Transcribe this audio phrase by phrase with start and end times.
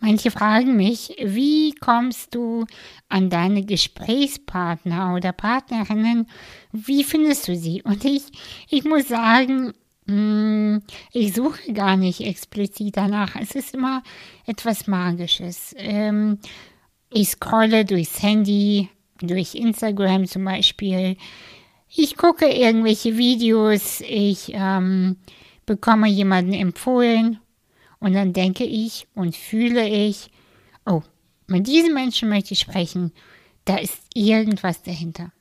[0.00, 2.66] Manche fragen mich, wie kommst du
[3.08, 6.26] an deine Gesprächspartner oder Partnerinnen?
[6.72, 7.82] Wie findest du sie?
[7.82, 8.24] Und ich,
[8.68, 9.72] ich muss sagen,
[10.06, 13.36] hm, ich suche gar nicht explizit danach.
[13.36, 14.02] Es ist immer
[14.46, 15.74] etwas Magisches.
[15.78, 16.38] Ähm,
[17.10, 18.90] ich scrolle durchs Handy,
[19.20, 21.16] durch Instagram zum Beispiel.
[21.88, 25.16] Ich gucke irgendwelche Videos, ich ähm,
[25.64, 27.38] bekomme jemanden empfohlen
[28.00, 30.30] und dann denke ich und fühle ich,
[30.86, 31.02] oh,
[31.46, 33.12] mit diesem Menschen möchte ich sprechen,
[33.64, 35.32] da ist irgendwas dahinter.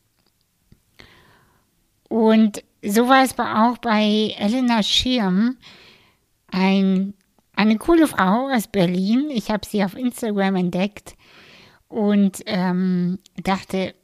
[2.09, 5.58] Und so war es auch bei Elena Schirm,
[6.48, 7.14] ein,
[7.55, 9.30] eine coole Frau aus Berlin.
[9.31, 11.16] Ich habe sie auf Instagram entdeckt
[11.88, 13.95] und ähm, dachte,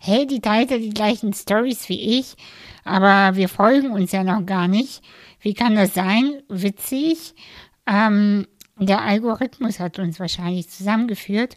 [0.00, 2.36] hey, die teilt ja die gleichen Stories wie ich,
[2.84, 5.02] aber wir folgen uns ja noch gar nicht.
[5.40, 6.42] Wie kann das sein?
[6.48, 7.34] Witzig.
[7.86, 8.46] Ähm,
[8.78, 11.56] der Algorithmus hat uns wahrscheinlich zusammengeführt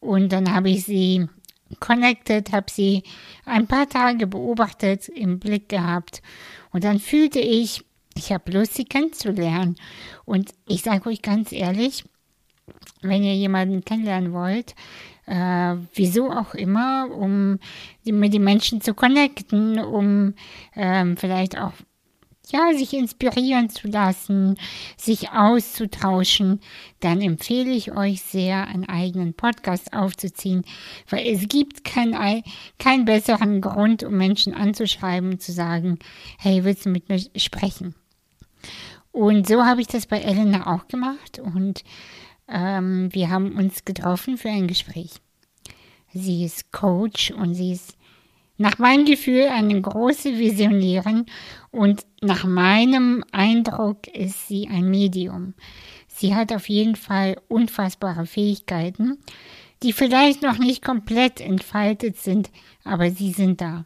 [0.00, 1.28] und dann habe ich sie
[1.80, 3.02] connected, habe sie
[3.44, 6.22] ein paar Tage beobachtet, im Blick gehabt
[6.72, 7.84] und dann fühlte ich,
[8.16, 9.76] ich habe Lust, sie kennenzulernen.
[10.24, 12.04] Und ich sage euch ganz ehrlich,
[13.00, 14.74] wenn ihr jemanden kennenlernen wollt,
[15.26, 17.58] äh, wieso auch immer, um
[18.04, 20.34] mit den Menschen zu connecten, um
[20.74, 21.72] ähm, vielleicht auch
[22.52, 24.56] ja, sich inspirieren zu lassen,
[24.96, 26.60] sich auszutauschen,
[27.00, 30.64] dann empfehle ich euch sehr, einen eigenen Podcast aufzuziehen,
[31.08, 32.42] weil es gibt keinen
[32.78, 35.98] kein besseren Grund, um Menschen anzuschreiben und zu sagen,
[36.38, 37.94] hey, willst du mit mir sprechen?
[39.12, 41.82] Und so habe ich das bei Elena auch gemacht und
[42.48, 45.10] ähm, wir haben uns getroffen für ein Gespräch.
[46.14, 47.97] Sie ist Coach und sie ist
[48.58, 51.26] nach meinem Gefühl eine große Visionärin
[51.70, 55.54] und nach meinem Eindruck ist sie ein Medium.
[56.08, 59.18] Sie hat auf jeden Fall unfassbare Fähigkeiten,
[59.84, 62.50] die vielleicht noch nicht komplett entfaltet sind,
[62.82, 63.84] aber sie sind da.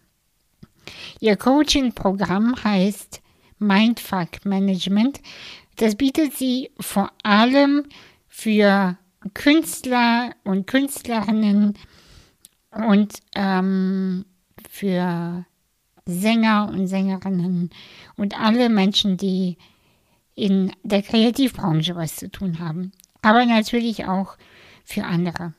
[1.20, 3.20] Ihr Coaching-Programm heißt
[3.58, 5.20] Mindfuck Management.
[5.76, 7.84] Das bietet sie vor allem
[8.26, 8.96] für
[9.34, 11.74] Künstler und Künstlerinnen
[12.70, 14.24] und ähm,
[14.72, 15.44] für
[16.06, 17.68] Sänger und Sängerinnen
[18.16, 19.58] und alle Menschen, die
[20.34, 22.92] in der Kreativbranche was zu tun haben.
[23.20, 24.38] Aber natürlich auch
[24.82, 25.52] für andere.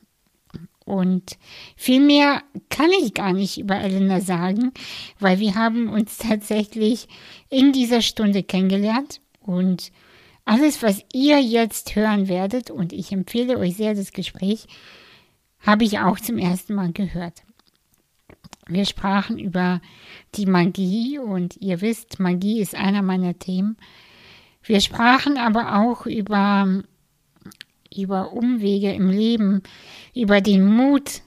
[0.83, 1.37] Und
[1.75, 4.71] viel mehr kann ich gar nicht über Elena sagen,
[5.19, 7.07] weil wir haben uns tatsächlich
[7.49, 9.91] in dieser Stunde kennengelernt und
[10.43, 14.65] alles, was ihr jetzt hören werdet, und ich empfehle euch sehr das Gespräch,
[15.59, 17.43] habe ich auch zum ersten Mal gehört.
[18.67, 19.81] Wir sprachen über
[20.35, 23.77] die Magie und ihr wisst, Magie ist einer meiner Themen.
[24.63, 26.83] Wir sprachen aber auch über,
[27.95, 29.61] über Umwege im Leben,
[30.15, 31.21] über den Mut,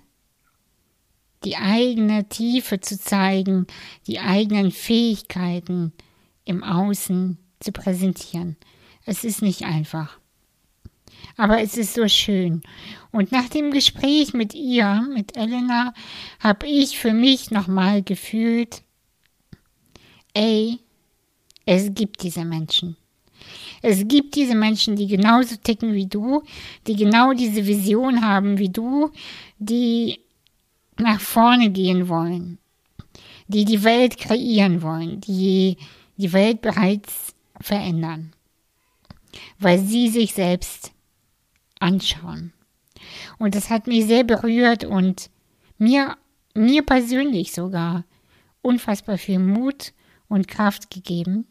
[1.44, 3.66] die eigene Tiefe zu zeigen,
[4.06, 5.92] die eigenen Fähigkeiten
[6.44, 8.56] im Außen zu präsentieren.
[9.04, 10.18] Es ist nicht einfach.
[11.36, 12.62] Aber es ist so schön.
[13.12, 15.94] Und nach dem Gespräch mit ihr, mit Elena,
[16.40, 18.82] habe ich für mich nochmal gefühlt,
[20.34, 20.78] ey,
[21.64, 22.96] es gibt diese Menschen.
[23.82, 26.42] Es gibt diese Menschen, die genauso ticken wie du,
[26.86, 29.10] die genau diese Vision haben wie du,
[29.58, 30.20] die
[30.98, 32.58] nach vorne gehen wollen,
[33.48, 35.76] die die Welt kreieren wollen, die
[36.16, 38.32] die Welt bereits verändern,
[39.58, 40.92] weil sie sich selbst
[41.80, 42.52] anschauen.
[43.38, 45.30] Und das hat mich sehr berührt und
[45.78, 46.16] mir,
[46.54, 48.04] mir persönlich sogar
[48.62, 49.92] unfassbar viel Mut
[50.28, 51.46] und Kraft gegeben.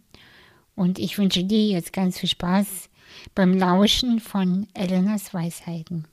[0.76, 2.90] Und ich wünsche dir jetzt ganz viel Spaß
[3.34, 6.08] beim Lauschen von Elenas Weisheiten.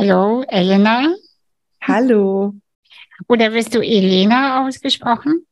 [0.00, 1.14] Hallo, Elena.
[1.82, 2.54] Hallo.
[3.28, 5.46] Oder wirst du Elena ausgesprochen?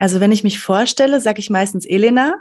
[0.00, 2.34] Also wenn ich mich vorstelle, sage ich meistens Elena,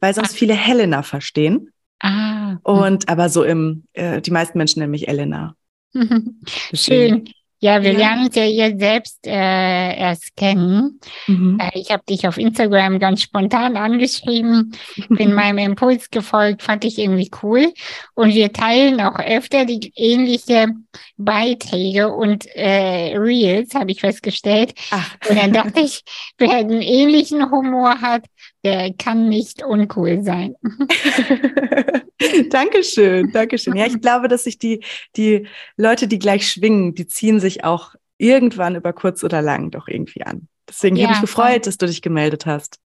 [0.00, 0.36] weil sonst ah.
[0.36, 1.70] viele Helena verstehen.
[2.00, 2.56] Ah.
[2.64, 5.54] Und aber so im, äh, die meisten Menschen nennen mich Elena.
[6.74, 7.30] Schön.
[7.60, 7.98] Ja, wir ja.
[7.98, 11.00] lernen uns ja hier selbst äh, erst kennen.
[11.26, 11.58] Mhm.
[11.60, 14.72] Äh, ich habe dich auf Instagram ganz spontan angeschrieben,
[15.08, 17.72] bin meinem Impuls gefolgt, fand ich irgendwie cool.
[18.14, 20.68] Und wir teilen auch öfter die ähnliche
[21.16, 24.74] Beiträge und äh, Reels, habe ich festgestellt.
[24.90, 25.16] Ach.
[25.28, 26.02] Und dann dachte ich,
[26.38, 28.24] wer einen ähnlichen Humor hat,
[28.68, 30.54] der kann nicht uncool sein.
[32.50, 33.76] Dankeschön, Dankeschön.
[33.76, 34.84] Ja, ich glaube, dass sich die,
[35.16, 39.88] die Leute, die gleich schwingen, die ziehen sich auch irgendwann über kurz oder lang doch
[39.88, 40.48] irgendwie an.
[40.68, 42.78] Deswegen ja, habe ich gefreut, dass du dich gemeldet hast.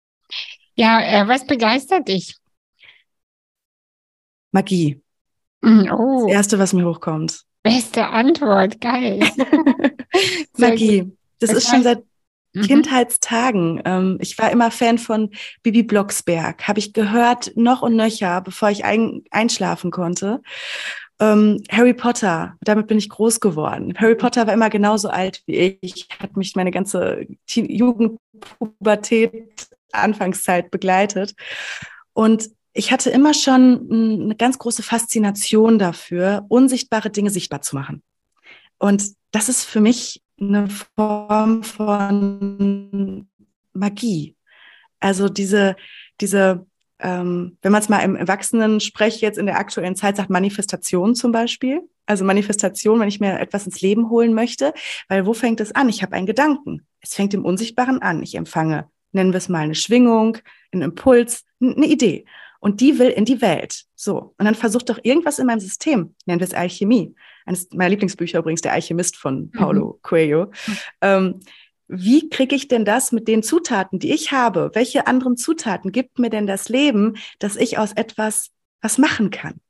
[0.75, 2.37] Ja, äh, was begeistert dich?
[4.53, 5.01] Magie.
[5.63, 6.27] Mm, oh.
[6.27, 7.45] Das Erste, was mir hochkommt.
[7.63, 9.21] Beste Antwort, geil.
[10.57, 11.13] Magie.
[11.39, 12.03] Das, das ist schon seit
[12.53, 12.63] mhm.
[12.63, 13.83] Kindheitstagen.
[13.85, 15.31] Ähm, ich war immer Fan von
[15.63, 16.67] Bibi Blocksberg.
[16.67, 20.41] Habe ich gehört, noch und nöcher, bevor ich ein, einschlafen konnte.
[21.21, 23.95] Ähm, Harry Potter, damit bin ich groß geworden.
[23.99, 28.19] Harry Potter war immer genauso alt wie ich, hat mich meine ganze Jugend,
[28.59, 31.35] Pubertät, Anfangszeit begleitet.
[32.15, 38.03] Und ich hatte immer schon eine ganz große Faszination dafür, unsichtbare Dinge sichtbar zu machen.
[38.79, 43.29] Und das ist für mich eine Form von
[43.73, 44.37] Magie.
[44.99, 45.77] Also diese,
[46.21, 46.67] diese,
[46.99, 51.33] ähm, wenn man es mal im Erwachsenen-Sprech jetzt in der aktuellen Zeit sagt, Manifestation zum
[51.33, 51.83] Beispiel.
[52.07, 54.75] Also Manifestation, wenn ich mir etwas ins Leben holen möchte,
[55.09, 55.89] weil wo fängt es an?
[55.89, 56.87] Ich habe einen Gedanken.
[57.01, 58.23] Es fängt im Unsichtbaren an.
[58.23, 60.39] Ich empfange, nennen wir es mal eine Schwingung,
[60.73, 62.25] einen Impuls, eine Idee
[62.61, 63.85] und die will in die Welt.
[63.97, 64.35] So.
[64.39, 67.15] Und dann versucht doch irgendwas in meinem System, nennen wir es Alchemie.
[67.47, 69.51] Eines meiner Lieblingsbücher übrigens, Der Alchemist von mhm.
[69.53, 70.03] Paulo mhm.
[70.03, 70.51] Coelho.
[71.01, 71.41] Ähm,
[71.89, 74.71] wie kriege ich denn das mit den Zutaten, die ich habe?
[74.75, 78.51] Welche anderen Zutaten gibt mir denn das Leben, dass ich aus etwas
[78.81, 79.61] was machen kann?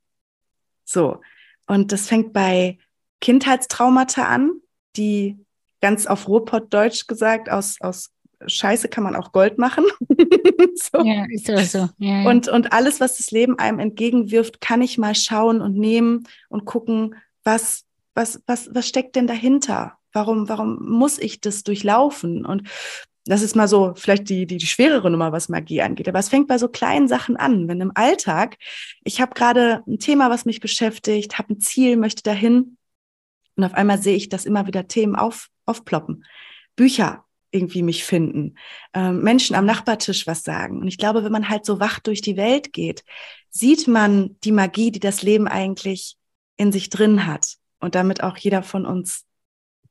[0.84, 1.20] So.
[1.66, 2.78] Und das fängt bei
[3.20, 4.52] Kindheitstraumata an,
[4.96, 5.38] die
[5.80, 8.10] ganz auf Ruhrpott-Deutsch gesagt aus, aus
[8.46, 9.84] Scheiße kann man auch Gold machen.
[10.74, 11.02] so.
[11.04, 11.56] Ja, ist so.
[11.56, 11.88] so.
[11.98, 12.28] Ja, ja.
[12.30, 16.64] Und, und alles, was das Leben einem entgegenwirft, kann ich mal schauen und nehmen und
[16.64, 17.14] gucken,
[17.44, 17.84] was,
[18.14, 19.98] was, was, was steckt denn dahinter?
[20.12, 22.44] Warum, warum muss ich das durchlaufen?
[22.44, 22.68] Und
[23.24, 26.08] das ist mal so vielleicht die, die, die schwerere Nummer, was Magie angeht.
[26.08, 27.68] Aber es fängt bei so kleinen Sachen an.
[27.68, 28.56] Wenn im Alltag,
[29.04, 32.76] ich habe gerade ein Thema, was mich beschäftigt, habe ein Ziel, möchte dahin.
[33.56, 36.24] Und auf einmal sehe ich, dass immer wieder Themen auf, aufploppen.
[36.76, 38.56] Bücher irgendwie mich finden,
[38.94, 40.80] ähm, Menschen am Nachbartisch was sagen.
[40.80, 43.04] Und ich glaube, wenn man halt so wach durch die Welt geht,
[43.50, 46.16] sieht man die Magie, die das Leben eigentlich
[46.60, 47.56] in sich drin hat.
[47.80, 49.24] Und damit auch jeder von uns,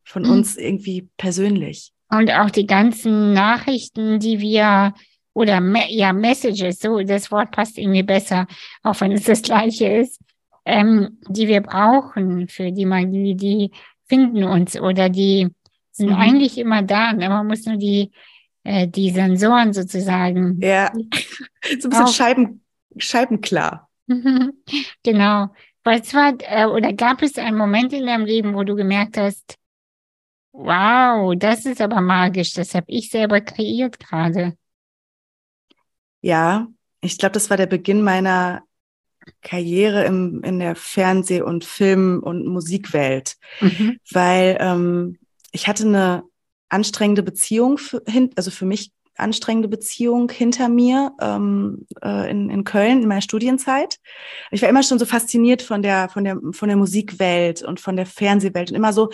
[0.04, 0.32] von mhm.
[0.32, 1.92] uns irgendwie persönlich.
[2.10, 4.94] Und auch die ganzen Nachrichten, die wir
[5.34, 8.48] oder ja, Messages, so das Wort passt irgendwie besser,
[8.84, 10.20] auch wenn es das gleiche ist,
[10.66, 13.72] ähm, die wir brauchen für die Magie, die
[14.08, 15.48] finden uns oder die
[15.92, 16.16] sind mhm.
[16.16, 17.30] eigentlich immer da, ne?
[17.30, 18.12] man muss nur die,
[18.64, 20.60] äh, die Sensoren sozusagen.
[20.62, 20.92] Ja,
[21.80, 22.64] so ein bisschen Scheiben,
[22.98, 23.90] scheibenklar.
[25.04, 25.50] genau.
[25.84, 29.56] Was war, äh, oder gab es einen Moment in deinem Leben, wo du gemerkt hast,
[30.52, 34.56] wow, das ist aber magisch, das habe ich selber kreiert gerade?
[36.22, 36.68] Ja,
[37.02, 38.64] ich glaube, das war der Beginn meiner
[39.42, 43.98] Karriere im, in der Fernseh- und Film- und Musikwelt, mhm.
[44.12, 45.18] weil ähm,
[45.52, 46.24] ich hatte eine
[46.68, 48.04] anstrengende Beziehung, für,
[48.36, 54.00] also für mich anstrengende Beziehung hinter mir ähm, äh, in, in Köln in meiner Studienzeit.
[54.52, 57.96] Ich war immer schon so fasziniert von der, von der, von der Musikwelt und von
[57.96, 59.10] der Fernsehwelt und immer so,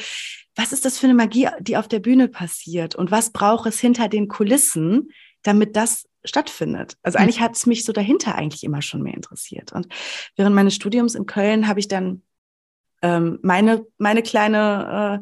[0.56, 3.80] was ist das für eine Magie, die auf der Bühne passiert und was braucht es
[3.80, 5.10] hinter den Kulissen,
[5.44, 6.98] damit das stattfindet.
[7.04, 9.74] Also eigentlich hat es mich so dahinter eigentlich immer schon mehr interessiert.
[9.74, 9.88] Und
[10.36, 12.24] während meines Studiums in Köln habe ich dann
[13.02, 15.21] ähm, meine, meine kleine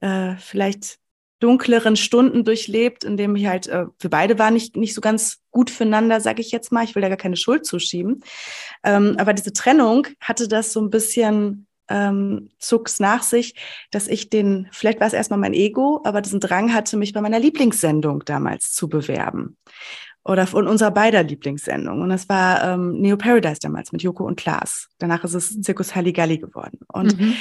[0.00, 0.98] äh, äh, vielleicht
[1.40, 5.40] dunkleren Stunden durchlebt, in dem ich halt, äh, wir beide waren nicht, nicht so ganz
[5.50, 6.84] gut füreinander, sage ich jetzt mal.
[6.84, 8.20] Ich will da gar keine Schuld zuschieben.
[8.82, 13.54] Ähm, aber diese Trennung hatte das so ein bisschen ähm, zucks nach sich,
[13.90, 17.20] dass ich den, vielleicht war es erstmal mein Ego, aber diesen Drang hatte, mich bei
[17.20, 19.56] meiner Lieblingssendung damals zu bewerben.
[20.26, 22.00] Oder von unserer beider Lieblingssendung.
[22.00, 24.88] Und das war ähm, Neo Paradise damals mit Joko und Klaas.
[24.98, 26.78] Danach ist es Zirkus Halligalli geworden.
[26.90, 27.34] Und mhm.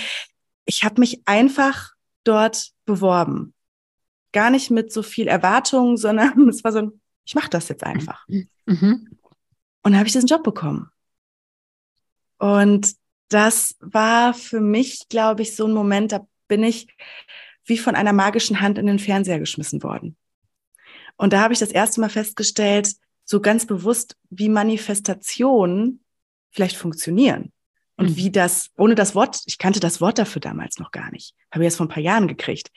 [0.65, 1.93] ich habe mich einfach
[2.25, 3.53] dort beworben.
[4.33, 7.85] Gar nicht mit so viel Erwartung, sondern es war so ein, ich mache das jetzt
[7.85, 8.27] einfach.
[8.27, 9.07] Mhm.
[9.81, 10.89] Und dann habe ich diesen Job bekommen.
[12.37, 12.95] Und
[13.29, 16.87] das war für mich, glaube ich, so ein Moment, da bin ich
[17.65, 20.17] wie von einer magischen Hand in den Fernseher geschmissen worden.
[21.15, 26.03] Und da habe ich das erste Mal festgestellt, so ganz bewusst, wie Manifestationen
[26.51, 27.52] vielleicht funktionieren.
[27.95, 28.15] Und mhm.
[28.15, 31.63] wie das, ohne das Wort, ich kannte das Wort dafür damals noch gar nicht, habe
[31.63, 32.71] ich erst vor ein paar Jahren gekriegt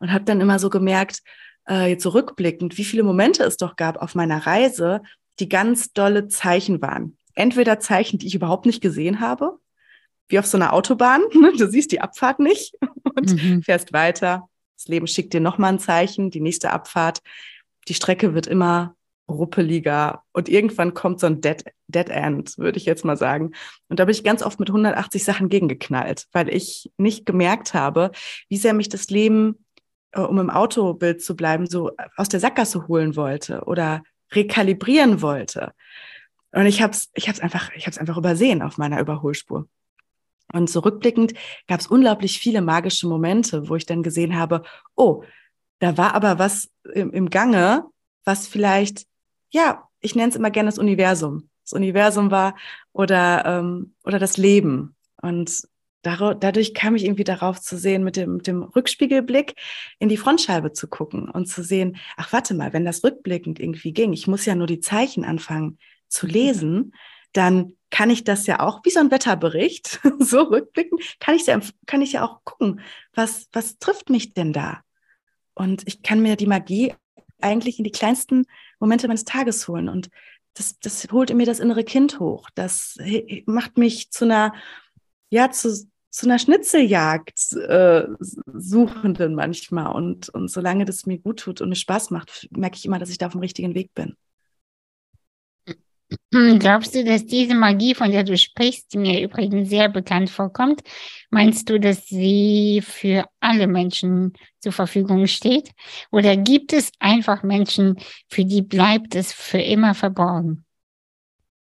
[0.00, 1.22] und habe dann immer so gemerkt,
[1.68, 5.02] äh, jetzt so rückblickend, wie viele Momente es doch gab auf meiner Reise,
[5.38, 7.16] die ganz dolle Zeichen waren.
[7.34, 9.58] Entweder Zeichen, die ich überhaupt nicht gesehen habe,
[10.28, 11.52] wie auf so einer Autobahn, ne?
[11.56, 12.74] du siehst die Abfahrt nicht
[13.14, 13.62] und mhm.
[13.62, 14.48] fährst weiter.
[14.76, 17.20] Das Leben schickt dir nochmal ein Zeichen, die nächste Abfahrt.
[17.88, 18.95] Die Strecke wird immer
[19.28, 23.52] ruppeliger und irgendwann kommt so ein Dead, Dead End, würde ich jetzt mal sagen.
[23.88, 28.12] Und da bin ich ganz oft mit 180 Sachen gegengeknallt, weil ich nicht gemerkt habe,
[28.48, 29.64] wie sehr mich das Leben,
[30.12, 34.02] äh, um im Autobild zu bleiben, so aus der Sackgasse holen wollte oder
[34.32, 35.72] rekalibrieren wollte.
[36.52, 39.68] Und ich habe es ich hab's einfach, einfach übersehen auf meiner Überholspur.
[40.52, 41.34] Und zurückblickend
[41.66, 44.62] gab es unglaublich viele magische Momente, wo ich dann gesehen habe,
[44.94, 45.24] oh,
[45.80, 47.84] da war aber was im, im Gange,
[48.24, 49.06] was vielleicht
[49.50, 51.48] ja, ich nenne es immer gerne das Universum.
[51.64, 52.56] Das Universum war
[52.92, 54.94] oder, ähm, oder das Leben.
[55.20, 55.66] Und
[56.02, 59.54] dadurch kam ich irgendwie darauf zu sehen, mit dem, mit dem Rückspiegelblick
[59.98, 63.92] in die Frontscheibe zu gucken und zu sehen, ach warte mal, wenn das rückblickend irgendwie
[63.92, 66.94] ging, ich muss ja nur die Zeichen anfangen zu lesen,
[67.32, 71.60] dann kann ich das ja auch, wie so ein Wetterbericht, so rückblicken, kann ich ja,
[71.86, 72.80] kann ich ja auch gucken,
[73.14, 74.82] was, was trifft mich denn da?
[75.54, 76.94] Und ich kann mir die Magie
[77.40, 78.46] eigentlich in die kleinsten
[78.78, 79.88] Momente meines Tages holen.
[79.88, 80.08] Und
[80.54, 82.48] das, das holt in mir das innere Kind hoch.
[82.54, 82.98] Das
[83.46, 84.54] macht mich zu einer,
[85.30, 88.06] ja, zu, zu einer Schnitzeljagd äh,
[88.46, 89.94] Suchenden manchmal.
[89.94, 93.10] Und, und solange das mir gut tut und mir Spaß macht, merke ich immer, dass
[93.10, 94.16] ich da auf dem richtigen Weg bin.
[96.32, 100.30] Hm, glaubst du, dass diese Magie, von der du sprichst, die mir übrigens sehr bekannt
[100.30, 100.82] vorkommt,
[101.30, 105.72] meinst du, dass sie für alle Menschen zur Verfügung steht?
[106.12, 107.98] Oder gibt es einfach Menschen,
[108.28, 110.64] für die bleibt es für immer verborgen?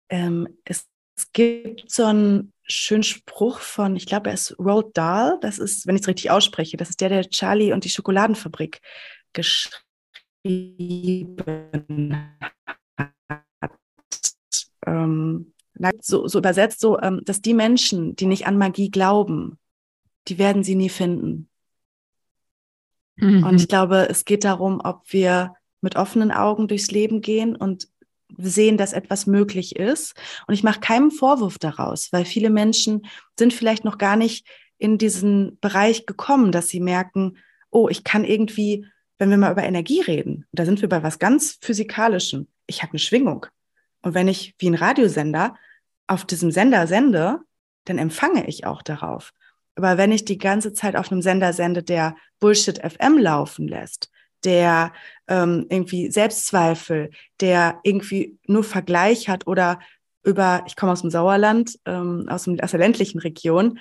[0.08, 5.38] Ähm, es, es, gibt so einen schönen Spruch von, ich glaube, er ist Roald Dahl,
[5.40, 8.80] das ist, wenn ich es richtig ausspreche, das ist der, der Charlie und die Schokoladenfabrik
[9.32, 9.80] geschrieben
[14.86, 15.52] ähm,
[16.00, 19.58] so, so übersetzt, so, ähm, dass die Menschen, die nicht an Magie glauben,
[20.28, 21.48] die werden sie nie finden.
[23.16, 23.44] Mhm.
[23.44, 27.88] Und ich glaube, es geht darum, ob wir mit offenen Augen durchs Leben gehen und
[28.36, 30.14] sehen, dass etwas möglich ist.
[30.46, 33.06] Und ich mache keinen Vorwurf daraus, weil viele Menschen
[33.38, 34.46] sind vielleicht noch gar nicht
[34.78, 37.36] in diesen Bereich gekommen, dass sie merken,
[37.70, 38.86] oh, ich kann irgendwie,
[39.18, 42.48] wenn wir mal über Energie reden, da sind wir bei was ganz Physikalischem.
[42.66, 43.46] Ich habe eine Schwingung.
[44.02, 45.54] Und wenn ich wie ein Radiosender
[46.06, 47.40] auf diesem Sender sende,
[47.84, 49.32] dann empfange ich auch darauf.
[49.76, 54.10] Aber wenn ich die ganze Zeit auf einem Sender sende, der Bullshit FM laufen lässt,
[54.44, 54.92] der
[55.28, 59.78] ähm, irgendwie Selbstzweifel, der irgendwie nur Vergleich hat oder
[60.22, 63.78] über, ich komme aus dem Sauerland, ähm, aus, dem, aus der ländlichen Region,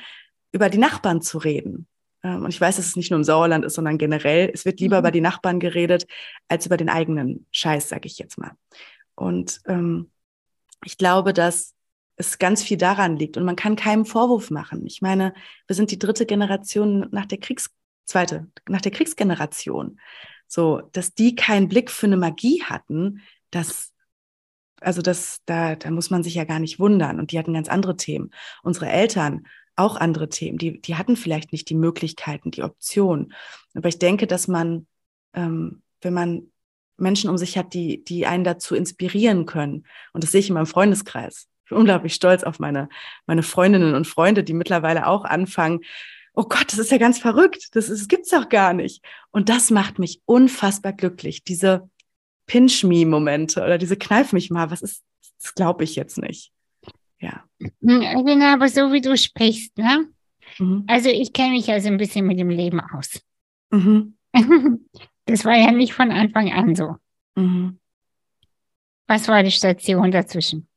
[0.51, 1.87] über die Nachbarn zu reden.
[2.23, 4.49] Ähm, und ich weiß, dass es nicht nur im Sauerland ist, sondern generell.
[4.53, 4.99] Es wird lieber mhm.
[4.99, 6.05] über die Nachbarn geredet,
[6.47, 8.51] als über den eigenen Scheiß, sage ich jetzt mal.
[9.19, 10.09] Und ähm,
[10.85, 11.75] ich glaube, dass
[12.15, 14.85] es ganz viel daran liegt und man kann keinen Vorwurf machen.
[14.85, 15.33] Ich meine,
[15.67, 17.69] wir sind die dritte Generation nach der Kriegs
[18.05, 19.99] zweite nach der Kriegsgeneration.
[20.47, 23.21] So, dass die keinen Blick für eine Magie hatten,
[23.51, 23.93] das
[24.81, 27.69] also das da da muss man sich ja gar nicht wundern und die hatten ganz
[27.69, 28.31] andere Themen.
[28.63, 33.33] Unsere Eltern auch andere Themen, die die hatten vielleicht nicht die Möglichkeiten, die Option.
[33.75, 34.87] Aber ich denke, dass man
[35.33, 36.51] ähm, wenn man
[37.01, 39.85] Menschen um sich hat, die, die einen dazu inspirieren können.
[40.13, 41.47] Und das sehe ich in meinem Freundeskreis.
[41.63, 42.89] Ich bin unglaublich stolz auf meine,
[43.25, 45.81] meine Freundinnen und Freunde, die mittlerweile auch anfangen,
[46.33, 49.03] oh Gott, das ist ja ganz verrückt, das, ist, das gibt's doch gar nicht.
[49.31, 51.89] Und das macht mich unfassbar glücklich, diese
[52.47, 55.03] Pinch-Me-Momente oder diese Kneif mich mal, was ist,
[55.39, 56.51] das glaube ich jetzt nicht.
[57.19, 57.43] Ja.
[57.81, 60.07] Genau, aber so wie du sprichst, ne?
[60.57, 60.85] Mhm.
[60.87, 63.21] Also ich kenne mich also ein bisschen mit dem Leben aus.
[63.71, 64.15] Mhm.
[65.29, 66.95] Das war ja nicht von Anfang an so.
[67.35, 67.79] Mhm.
[69.07, 70.67] Was war die Station dazwischen?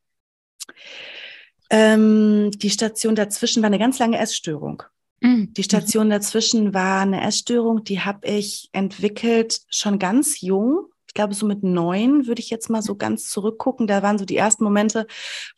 [1.71, 4.83] Ähm, die Station dazwischen war eine ganz lange Essstörung.
[5.21, 5.55] Mhm.
[5.55, 10.89] Die Station dazwischen war eine Essstörung, die habe ich entwickelt schon ganz jung.
[11.07, 13.87] Ich glaube, so mit neun würde ich jetzt mal so ganz zurückgucken.
[13.87, 15.07] Da waren so die ersten Momente,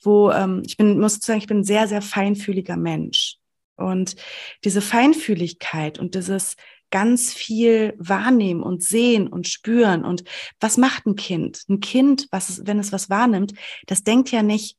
[0.03, 3.39] wo ähm, ich bin, muss sagen, ich bin ein sehr, sehr feinfühliger Mensch.
[3.77, 4.17] Und
[4.63, 6.57] diese Feinfühligkeit und dieses
[6.95, 10.05] ganz viel wahrnehmen und sehen und spüren.
[10.05, 10.23] Und
[10.61, 11.65] was macht ein Kind?
[11.69, 13.53] Ein Kind, was, wenn es was wahrnimmt,
[13.87, 14.77] das denkt ja nicht,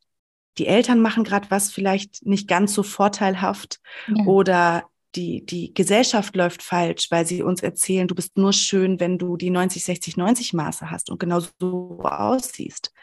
[0.58, 4.24] die Eltern machen gerade was vielleicht nicht ganz so vorteilhaft ja.
[4.24, 9.18] oder die, die Gesellschaft läuft falsch, weil sie uns erzählen, du bist nur schön, wenn
[9.18, 12.94] du die 90, 60, 90 Maße hast und genau so aussiehst.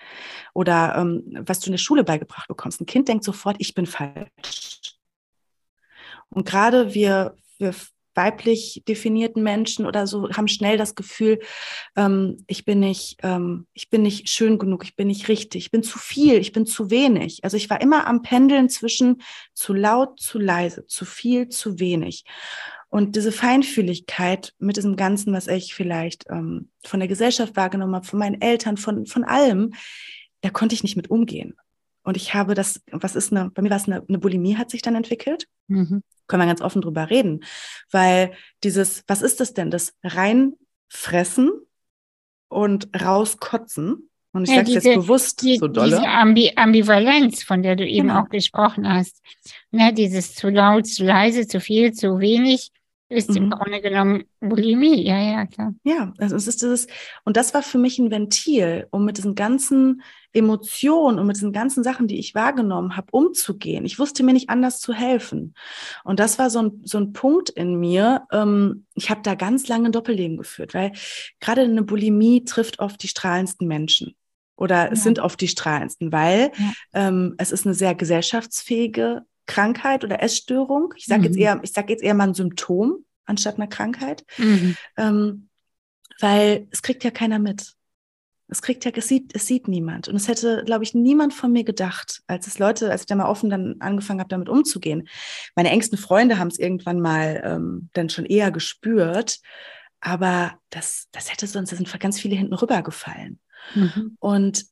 [0.55, 2.81] Oder ähm, was du in der Schule beigebracht bekommst.
[2.81, 4.97] Ein Kind denkt sofort, ich bin falsch.
[6.31, 7.75] Und gerade wir, wir
[8.15, 11.39] weiblich definierten Menschen oder so haben schnell das Gefühl,
[11.97, 15.71] ähm, ich bin nicht, ähm, ich bin nicht schön genug, ich bin nicht richtig, ich
[15.71, 17.45] bin zu viel, ich bin zu wenig.
[17.45, 19.23] Also ich war immer am Pendeln zwischen
[19.55, 22.25] zu laut, zu leise, zu viel, zu wenig.
[22.89, 28.07] Und diese Feinfühligkeit mit diesem Ganzen, was ich vielleicht ähm, von der Gesellschaft wahrgenommen habe,
[28.07, 29.73] von meinen Eltern, von, von allem,
[30.43, 31.55] da konnte ich nicht mit umgehen.
[32.03, 34.71] Und ich habe das, was ist eine, bei mir war es eine, eine Bulimie, hat
[34.71, 35.47] sich dann entwickelt.
[35.69, 36.03] Mhm.
[36.33, 37.45] Können wir ganz offen drüber reden.
[37.91, 38.33] Weil
[38.65, 39.71] dieses, was ist das denn?
[39.71, 41.51] Das reinfressen
[42.49, 44.09] und rauskotzen.
[44.33, 45.91] Und ich ja, sage es jetzt bewusst die, so dolle.
[45.91, 48.23] Diese Ambi Ambivalenz, von der du eben genau.
[48.23, 49.21] auch gesprochen hast.
[49.73, 52.71] Ne, dieses zu laut, zu leise, zu viel, zu wenig
[53.13, 53.37] ist mhm.
[53.37, 55.75] im Grunde genommen Bulimie, ja, ja, klar.
[55.85, 56.87] Ja, also es ist dieses,
[57.25, 60.03] und das war für mich ein Ventil, um mit diesen ganzen
[60.33, 63.85] Emotionen und mit diesen ganzen Sachen, die ich wahrgenommen habe, umzugehen.
[63.85, 65.55] Ich wusste mir nicht anders zu helfen.
[66.05, 68.23] Und das war so ein, so ein Punkt in mir.
[68.33, 70.93] Ähm, ich habe da ganz lange ein Doppelleben geführt, weil
[71.41, 74.15] gerade eine Bulimie trifft oft die strahlendsten Menschen.
[74.57, 75.05] Oder es ja.
[75.05, 77.09] sind oft die strahlendsten, weil ja.
[77.09, 80.95] ähm, es ist eine sehr gesellschaftsfähige Krankheit oder Essstörung.
[80.97, 81.27] Ich sage mhm.
[81.27, 84.77] jetzt eher, ich sage jetzt eher mal ein Symptom anstatt einer Krankheit, mhm.
[84.97, 85.49] ähm,
[86.21, 87.75] weil es kriegt ja keiner mit.
[88.49, 90.09] Es kriegt ja, es sieht, es sieht niemand.
[90.09, 93.15] Und es hätte, glaube ich, niemand von mir gedacht, als es Leute, als ich da
[93.15, 95.09] mal offen dann angefangen habe, damit umzugehen.
[95.55, 99.41] Meine engsten Freunde haben es irgendwann mal ähm, dann schon eher gespürt.
[100.01, 103.39] Aber das, das hätte sonst, da sind ganz viele hinten rübergefallen.
[103.75, 104.17] Mhm.
[104.19, 104.65] Und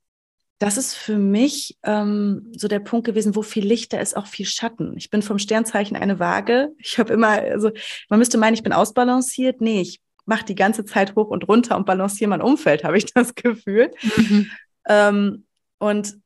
[0.61, 4.27] das ist für mich ähm, so der Punkt gewesen, wo viel Licht, da ist auch
[4.27, 4.95] viel Schatten.
[4.99, 6.69] Ich bin vom Sternzeichen eine Waage.
[6.77, 7.71] Ich habe immer, also
[8.11, 9.63] man müsste meinen, ich bin ausbalanciert.
[9.63, 13.07] Nee, ich mache die ganze Zeit hoch und runter und balanciere mein Umfeld, habe ich
[13.07, 13.91] das Gefühl.
[14.17, 14.51] Mhm.
[14.87, 15.45] Ähm,
[15.79, 16.19] und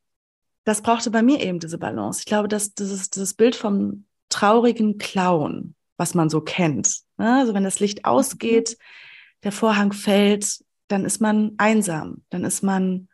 [0.64, 2.18] das brauchte bei mir eben diese Balance.
[2.18, 7.02] Ich glaube, dass dieses, dieses Bild vom traurigen Clown, was man so kennt.
[7.18, 7.36] Ne?
[7.38, 8.06] Also wenn das Licht mhm.
[8.06, 8.78] ausgeht,
[9.44, 13.08] der Vorhang fällt, dann ist man einsam, dann ist man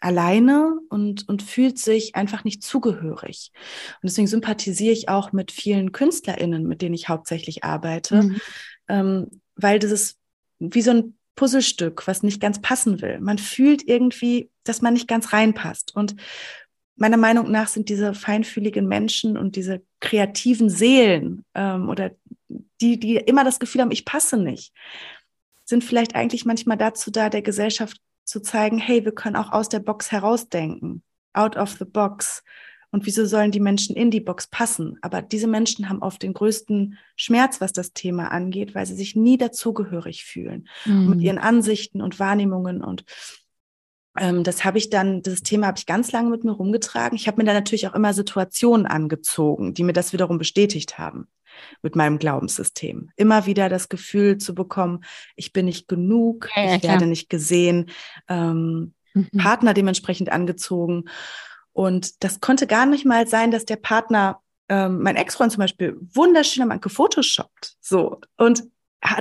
[0.00, 3.50] alleine und, und fühlt sich einfach nicht zugehörig.
[4.02, 8.40] Und deswegen sympathisiere ich auch mit vielen KünstlerInnen, mit denen ich hauptsächlich arbeite, mhm.
[8.88, 10.18] ähm, weil das ist
[10.60, 13.20] wie so ein Puzzlestück, was nicht ganz passen will.
[13.20, 15.94] Man fühlt irgendwie, dass man nicht ganz reinpasst.
[15.94, 16.16] Und
[16.96, 22.10] meiner Meinung nach sind diese feinfühligen Menschen und diese kreativen Seelen ähm, oder
[22.80, 24.72] die, die immer das Gefühl haben, ich passe nicht,
[25.64, 29.68] sind vielleicht eigentlich manchmal dazu da, der Gesellschaft zu zeigen, hey, wir können auch aus
[29.68, 32.42] der Box herausdenken, out of the box.
[32.90, 34.98] Und wieso sollen die Menschen in die Box passen?
[35.02, 39.14] Aber diese Menschen haben oft den größten Schmerz, was das Thema angeht, weil sie sich
[39.14, 40.68] nie dazugehörig fühlen.
[40.84, 41.10] Mhm.
[41.10, 43.04] mit ihren Ansichten und Wahrnehmungen und
[44.16, 47.14] ähm, das habe ich dann, dieses Thema habe ich ganz lange mit mir rumgetragen.
[47.14, 51.28] Ich habe mir dann natürlich auch immer Situationen angezogen, die mir das wiederum bestätigt haben
[51.82, 53.10] mit meinem Glaubenssystem.
[53.16, 55.04] Immer wieder das Gefühl zu bekommen,
[55.36, 57.90] ich bin nicht genug, ja, ja, ich werde nicht gesehen,
[58.28, 59.28] ähm, mhm.
[59.38, 61.04] Partner dementsprechend angezogen.
[61.72, 65.96] Und das konnte gar nicht mal sein, dass der Partner, ähm, mein Ex-Freund zum Beispiel,
[66.00, 67.76] wunderschön am gefotoshoppt.
[67.80, 68.20] So.
[68.36, 68.64] Und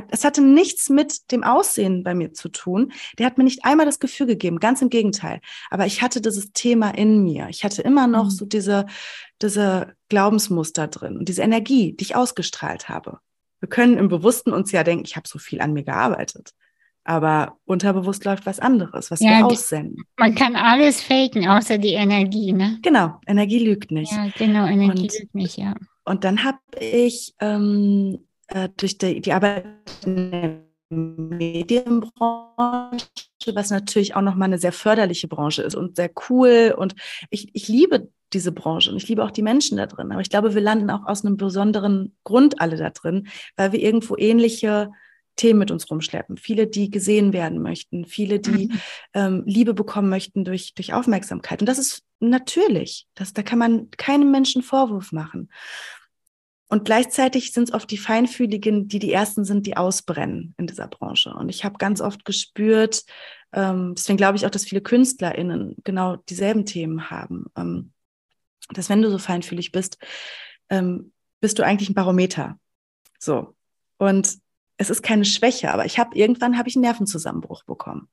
[0.10, 2.92] es hatte nichts mit dem Aussehen bei mir zu tun.
[3.18, 5.40] Der hat mir nicht einmal das Gefühl gegeben, ganz im Gegenteil.
[5.70, 7.48] Aber ich hatte dieses Thema in mir.
[7.50, 8.32] Ich hatte immer noch mhm.
[8.32, 8.88] so diese,
[9.42, 13.20] diese Glaubensmuster drin und diese Energie, die ich ausgestrahlt habe.
[13.60, 16.52] Wir können im Bewussten uns ja denken, ich habe so viel an mir gearbeitet.
[17.04, 20.04] Aber unterbewusst läuft was anderes, was ja, wir aussenden.
[20.18, 22.80] Man kann alles faken, außer die Energie, ne?
[22.82, 24.12] Genau, Energie lügt nicht.
[24.12, 25.74] Ja, genau, Energie und, lügt nicht, ja.
[26.04, 29.66] Und dann habe ich ähm, äh, durch die, die Arbeit
[30.06, 33.06] in der Medienbranche,
[33.54, 36.74] was natürlich auch nochmal eine sehr förderliche Branche ist und sehr cool.
[36.78, 36.96] Und
[37.30, 40.12] ich, ich liebe diese Branche und ich liebe auch die Menschen da drin.
[40.12, 43.82] Aber ich glaube, wir landen auch aus einem besonderen Grund alle da drin, weil wir
[43.82, 44.92] irgendwo ähnliche
[45.36, 46.38] Themen mit uns rumschleppen.
[46.38, 48.80] Viele, die gesehen werden möchten, viele, die mhm.
[49.14, 51.62] ähm, Liebe bekommen möchten durch, durch Aufmerksamkeit.
[51.62, 53.08] Und das ist natürlich.
[53.14, 55.50] Das, da kann man keinem Menschen Vorwurf machen.
[56.70, 60.88] Und gleichzeitig sind es oft die Feinfühligen, die die Ersten sind, die ausbrennen in dieser
[60.88, 61.34] Branche.
[61.34, 63.06] Und ich habe ganz oft gespürt,
[63.54, 67.94] ähm, deswegen glaube ich auch, dass viele KünstlerInnen genau dieselben Themen haben, ähm,
[68.70, 69.98] dass wenn du so feinfühlig bist,
[70.70, 72.60] ähm, bist du eigentlich ein Barometer.
[73.20, 73.56] So.
[73.98, 74.38] Und
[74.80, 78.10] es ist keine Schwäche, aber ich habe irgendwann habe ich einen Nervenzusammenbruch bekommen.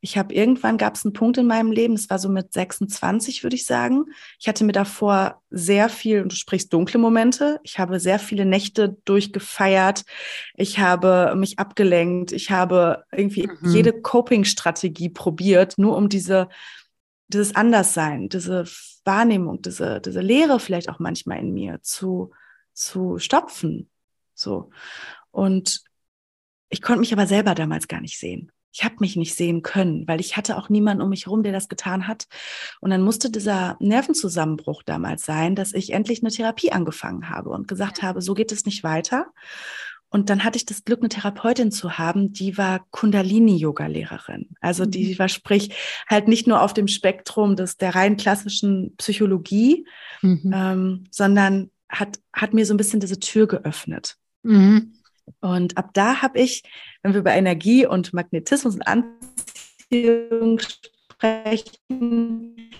[0.00, 3.42] Ich habe irgendwann gab es einen Punkt in meinem Leben, es war so mit 26,
[3.42, 4.04] würde ich sagen.
[4.38, 7.58] Ich hatte mir davor sehr viel, und du sprichst dunkle Momente.
[7.64, 10.04] Ich habe sehr viele Nächte durchgefeiert.
[10.54, 12.30] Ich habe mich abgelenkt.
[12.30, 13.72] Ich habe irgendwie mhm.
[13.72, 16.48] jede Coping-Strategie probiert, nur um diese
[17.28, 18.64] dieses Anderssein, diese
[19.04, 22.30] Wahrnehmung, diese diese Leere vielleicht auch manchmal in mir zu
[22.74, 23.90] zu stopfen.
[24.34, 24.70] So.
[25.32, 25.85] Und
[26.68, 28.50] ich konnte mich aber selber damals gar nicht sehen.
[28.72, 31.52] Ich habe mich nicht sehen können, weil ich hatte auch niemanden um mich herum, der
[31.52, 32.26] das getan hat.
[32.80, 37.68] Und dann musste dieser Nervenzusammenbruch damals sein, dass ich endlich eine Therapie angefangen habe und
[37.68, 39.28] gesagt habe, so geht es nicht weiter.
[40.08, 44.50] Und dann hatte ich das Glück, eine Therapeutin zu haben, die war Kundalini-Yoga-Lehrerin.
[44.60, 45.18] Also die mhm.
[45.18, 45.74] war sprich
[46.08, 49.86] halt nicht nur auf dem Spektrum des, der rein klassischen Psychologie,
[50.22, 50.52] mhm.
[50.54, 54.16] ähm, sondern hat, hat mir so ein bisschen diese Tür geöffnet.
[54.42, 54.92] Mhm.
[55.40, 56.62] Und ab da habe ich,
[57.02, 62.70] wenn wir über Energie und Magnetismus und Anziehung sprechen,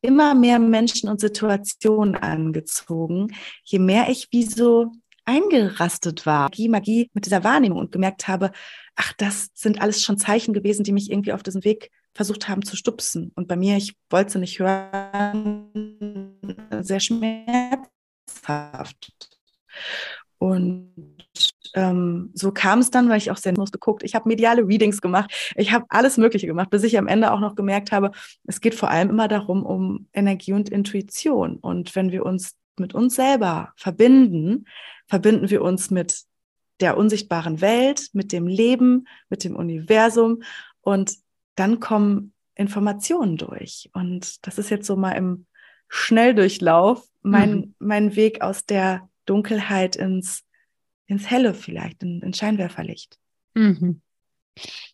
[0.00, 4.92] immer mehr Menschen und Situationen angezogen, je mehr ich wie so
[5.24, 8.52] eingerastet war, Magie, Magie mit dieser Wahrnehmung und gemerkt habe,
[8.96, 12.62] ach, das sind alles schon Zeichen gewesen, die mich irgendwie auf diesen Weg versucht haben
[12.62, 13.32] zu stupsen.
[13.34, 15.70] Und bei mir, ich wollte sie nicht hören,
[16.80, 17.88] sehr schmerzhaft.
[20.44, 20.92] Und
[21.72, 24.02] ähm, so kam es dann, weil ich auch sehr geguckt.
[24.02, 25.32] Ich habe mediale Readings gemacht.
[25.56, 28.10] Ich habe alles Mögliche gemacht, bis ich am Ende auch noch gemerkt habe,
[28.46, 31.56] es geht vor allem immer darum, um Energie und Intuition.
[31.56, 34.66] Und wenn wir uns mit uns selber verbinden,
[35.06, 36.24] verbinden wir uns mit
[36.80, 40.42] der unsichtbaren Welt, mit dem Leben, mit dem Universum
[40.82, 41.14] und
[41.54, 43.88] dann kommen Informationen durch.
[43.94, 45.46] Und das ist jetzt so mal im
[45.88, 47.74] Schnelldurchlauf mein, mhm.
[47.78, 50.44] mein Weg aus der Dunkelheit ins,
[51.06, 53.18] ins Helle vielleicht, in, ins Scheinwerferlicht.
[53.54, 54.00] Mhm.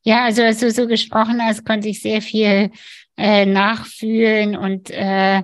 [0.02, 2.70] Ja, also als du so gesprochen hast, konnte ich sehr viel
[3.16, 5.42] äh, nachfühlen und äh,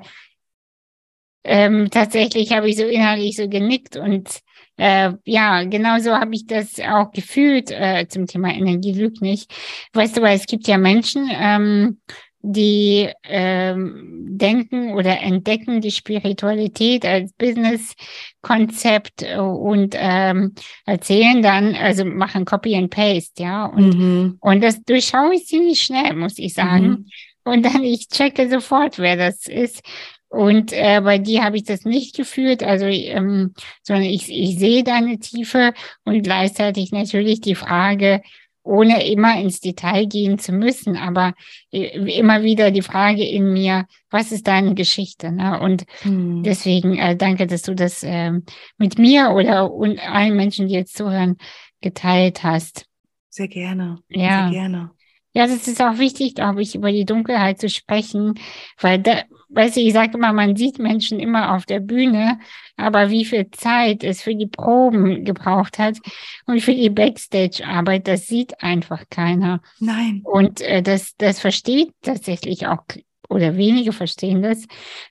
[1.45, 4.41] ähm, tatsächlich habe ich so innerlich so genickt und
[4.79, 9.53] äh, ja, genau so habe ich das auch gefühlt äh, zum Thema Energie lügt nicht.
[9.93, 12.01] Weißt du, weil es gibt ja Menschen, ähm,
[12.41, 22.45] die ähm, denken oder entdecken die Spiritualität als Business-Konzept und ähm, erzählen dann, also machen
[22.45, 23.67] Copy and Paste, ja.
[23.67, 24.37] Und, mhm.
[24.41, 26.89] und das durchschaue ich ziemlich schnell, muss ich sagen.
[26.89, 27.07] Mhm.
[27.45, 29.83] Und dann ich checke sofort, wer das ist.
[30.29, 34.83] Und äh, bei dir habe ich das nicht gefühlt, also ähm, sondern ich, ich sehe
[34.83, 35.73] deine Tiefe
[36.05, 38.23] und gleichzeitig natürlich die Frage,
[38.67, 41.35] ohne immer ins Detail gehen zu müssen, aber
[41.73, 45.33] äh, immer wieder die Frage in mir, was ist deine Geschichte?
[45.33, 45.61] Ne?
[45.61, 46.43] Und hm.
[46.43, 48.33] deswegen äh, danke, dass du das äh,
[48.77, 51.37] mit mir oder und allen Menschen, die jetzt zuhören,
[51.81, 52.87] geteilt hast.
[53.31, 53.99] Sehr gerne.
[54.09, 54.45] Ja.
[54.45, 54.91] Sehr gerne.
[55.33, 58.39] Ja, das ist auch wichtig, glaube ich, über die Dunkelheit zu sprechen,
[58.81, 62.39] weil da, weißt du, ich sage immer, man sieht Menschen immer auf der Bühne,
[62.77, 65.99] aber wie viel Zeit es für die Proben gebraucht hat
[66.47, 69.61] und für die Backstage-Arbeit, das sieht einfach keiner.
[69.79, 70.21] Nein.
[70.25, 72.85] Und äh, das, das versteht tatsächlich auch
[73.29, 74.67] oder wenige verstehen das,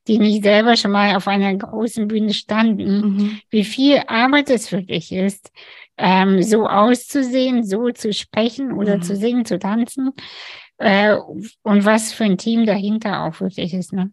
[0.08, 3.40] die nicht selber schon mal auf einer großen Bühne standen, mhm.
[3.50, 5.52] wie viel Arbeit es wirklich ist,
[5.98, 9.02] ähm, so auszusehen, so zu sprechen oder mhm.
[9.02, 10.12] zu singen, zu tanzen.
[10.78, 11.16] Äh,
[11.64, 13.94] und was für ein Team dahinter auch wirklich ist.
[13.94, 14.12] Ne?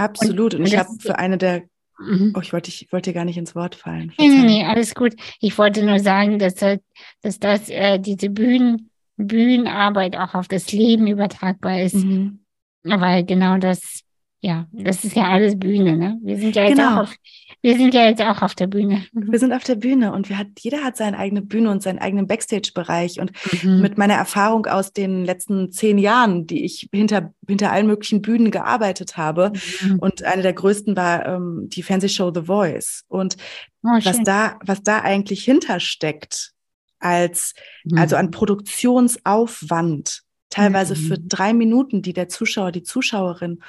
[0.00, 0.54] Absolut.
[0.54, 1.62] Und, und ich habe für eine der
[2.00, 2.32] Mhm.
[2.34, 4.12] Oh, ich wollte, ich wollte gar nicht ins Wort fallen.
[4.18, 5.14] Nee, nee, nee, alles gut.
[5.40, 11.06] Ich wollte nur sagen, dass, dass das, äh, diese Bühnen, Bühnenarbeit auch auf das Leben
[11.06, 11.96] übertragbar ist.
[11.96, 12.40] Mhm.
[12.84, 14.02] Weil genau das
[14.42, 16.18] ja, das ist ja alles Bühne, ne?
[16.22, 16.94] Wir sind ja jetzt genau.
[16.94, 17.14] auch auf,
[17.60, 19.04] wir sind ja jetzt auch auf der Bühne.
[19.12, 21.98] Wir sind auf der Bühne und wir hat, jeder hat seine eigene Bühne und seinen
[21.98, 23.20] eigenen Backstage-Bereich.
[23.20, 23.82] Und mhm.
[23.82, 28.50] mit meiner Erfahrung aus den letzten zehn Jahren, die ich hinter, hinter allen möglichen Bühnen
[28.50, 29.98] gearbeitet habe, mhm.
[29.98, 33.04] und eine der größten war ähm, die Fernsehshow The Voice.
[33.08, 33.36] Und
[33.82, 36.52] oh, was da, was da eigentlich hintersteckt,
[36.98, 37.52] als,
[37.84, 37.98] mhm.
[37.98, 41.28] also an Produktionsaufwand, teilweise für mhm.
[41.28, 43.60] drei Minuten, die der Zuschauer, die Zuschauerin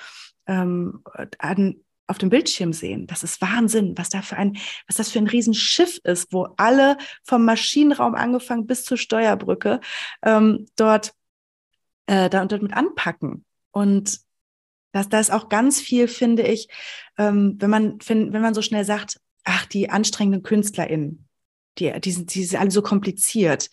[0.52, 1.04] ähm,
[1.40, 3.08] an, auf dem Bildschirm sehen.
[3.08, 6.98] Das ist Wahnsinn, was da für ein, was das für ein Riesenschiff ist, wo alle
[7.24, 9.80] vom Maschinenraum angefangen bis zur Steuerbrücke
[10.22, 11.14] ähm, dort,
[12.08, 13.46] äh, da und dort mit anpacken.
[13.72, 14.20] Und
[14.92, 16.68] das, da ist auch ganz viel, finde ich,
[17.18, 21.30] ähm, wenn man, wenn, wenn man so schnell sagt, ach, die anstrengenden KünstlerInnen,
[21.78, 23.70] die, die, sind, die sind alle so kompliziert,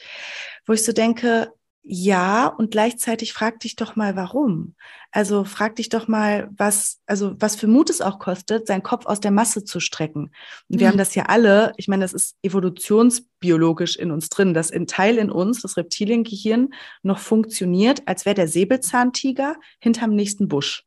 [0.65, 4.75] wo ich so denke, ja, und gleichzeitig frag dich doch mal, warum.
[5.11, 9.07] Also frag dich doch mal, was, also was für Mut es auch kostet, seinen Kopf
[9.07, 10.31] aus der Masse zu strecken.
[10.69, 10.91] Und wir mhm.
[10.91, 15.17] haben das ja alle, ich meine, das ist evolutionsbiologisch in uns drin, dass ein Teil
[15.17, 20.85] in uns, das Reptiliengehirn, noch funktioniert, als wäre der Säbelzahntiger hinterm nächsten Busch.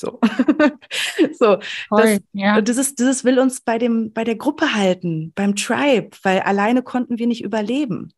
[0.00, 0.20] So,
[1.38, 1.58] so
[1.90, 2.60] das, ja.
[2.60, 7.18] dieses, dieses will uns bei dem, bei der Gruppe halten, beim Tribe, weil alleine konnten
[7.18, 8.14] wir nicht überleben.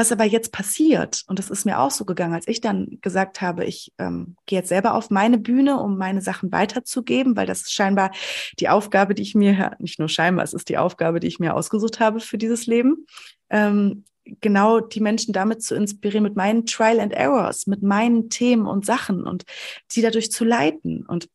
[0.00, 3.42] Was aber jetzt passiert, und das ist mir auch so gegangen, als ich dann gesagt
[3.42, 7.60] habe, ich ähm, gehe jetzt selber auf meine Bühne, um meine Sachen weiterzugeben, weil das
[7.60, 8.10] ist scheinbar
[8.58, 11.54] die Aufgabe, die ich mir, nicht nur scheinbar, es ist die Aufgabe, die ich mir
[11.54, 13.04] ausgesucht habe für dieses Leben,
[13.50, 18.66] ähm, genau die Menschen damit zu inspirieren, mit meinen Trial and Errors, mit meinen Themen
[18.66, 19.44] und Sachen und
[19.86, 21.04] sie dadurch zu leiten.
[21.04, 21.28] Und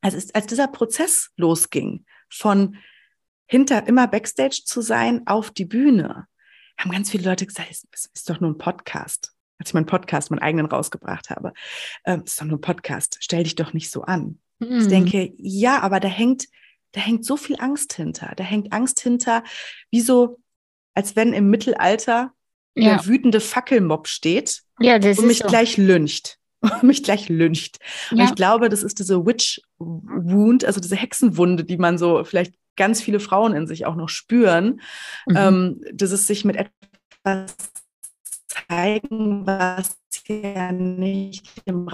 [0.00, 2.76] als, als dieser Prozess losging von
[3.44, 6.26] hinter immer Backstage zu sein auf die Bühne,
[6.82, 9.32] haben ganz viele Leute gesagt, es ist doch nur ein Podcast.
[9.58, 11.52] Als ich meinen Podcast, meinen eigenen rausgebracht habe,
[12.04, 13.18] ähm, ist doch nur ein Podcast.
[13.20, 14.40] Stell dich doch nicht so an.
[14.58, 14.78] Mhm.
[14.80, 16.46] Ich denke, ja, aber da hängt,
[16.92, 18.32] da hängt so viel Angst hinter.
[18.36, 19.44] Da hängt Angst hinter,
[19.90, 20.40] wie so,
[20.94, 22.32] als wenn im Mittelalter
[22.74, 22.96] ja.
[22.96, 25.48] der wütende Fackelmob steht ja, und mich so.
[25.48, 26.38] gleich lyncht.
[26.82, 27.78] mich gleich lyncht.
[28.10, 28.16] Ja.
[28.16, 32.54] Und ich glaube, das ist diese Witch Wound, also diese Hexenwunde, die man so vielleicht
[32.76, 34.80] ganz viele Frauen in sich auch noch spüren,
[35.26, 35.36] mhm.
[35.36, 37.54] ähm, dass es sich mit etwas
[38.68, 41.88] zeigen, was ja nicht dem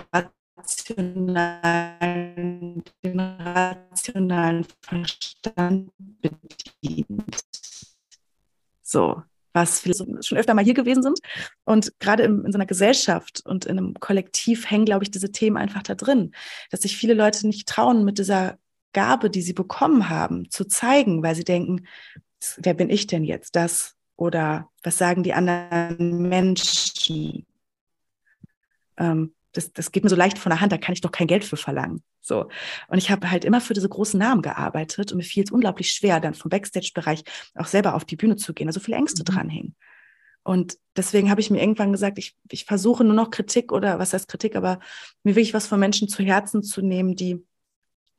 [0.56, 7.40] rationalen, den rationalen Verstand bedient.
[8.82, 11.20] So, was viele schon öfter mal hier gewesen sind.
[11.64, 15.32] Und gerade in, in so einer Gesellschaft und in einem Kollektiv hängen, glaube ich, diese
[15.32, 16.32] Themen einfach da drin,
[16.70, 18.58] dass sich viele Leute nicht trauen, mit dieser
[18.92, 21.86] Gabe, die sie bekommen haben, zu zeigen, weil sie denken,
[22.56, 23.56] wer bin ich denn jetzt?
[23.56, 27.46] Das oder was sagen die anderen Menschen?
[28.96, 31.26] Ähm, das, das geht mir so leicht von der Hand, da kann ich doch kein
[31.26, 32.02] Geld für verlangen.
[32.20, 32.48] So.
[32.88, 35.92] Und ich habe halt immer für diese großen Namen gearbeitet und mir fiel es unglaublich
[35.92, 37.24] schwer, dann vom Backstage-Bereich
[37.54, 39.34] auch selber auf die Bühne zu gehen, also viele Ängste mhm.
[39.34, 39.76] dranhängen.
[40.42, 44.12] Und deswegen habe ich mir irgendwann gesagt, ich, ich versuche nur noch Kritik oder was
[44.12, 44.80] heißt Kritik, aber
[45.22, 47.44] mir wirklich was von Menschen zu Herzen zu nehmen, die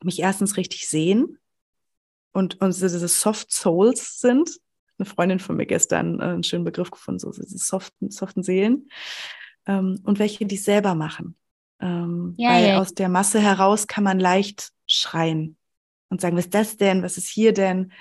[0.04, 1.38] mich erstens richtig sehen
[2.32, 4.60] und, und diese Soft Souls sind.
[4.98, 8.90] Eine Freundin von mir gestern äh, einen schönen Begriff gefunden, so diese soften, soften Seelen
[9.66, 11.36] ähm, und welche, die es selber machen.
[11.82, 12.80] Ähm, ja, weil ja.
[12.82, 15.58] aus der Masse heraus kann man leicht schreien
[16.10, 17.04] und sagen, was ist das denn?
[17.04, 17.94] Was ist hier denn?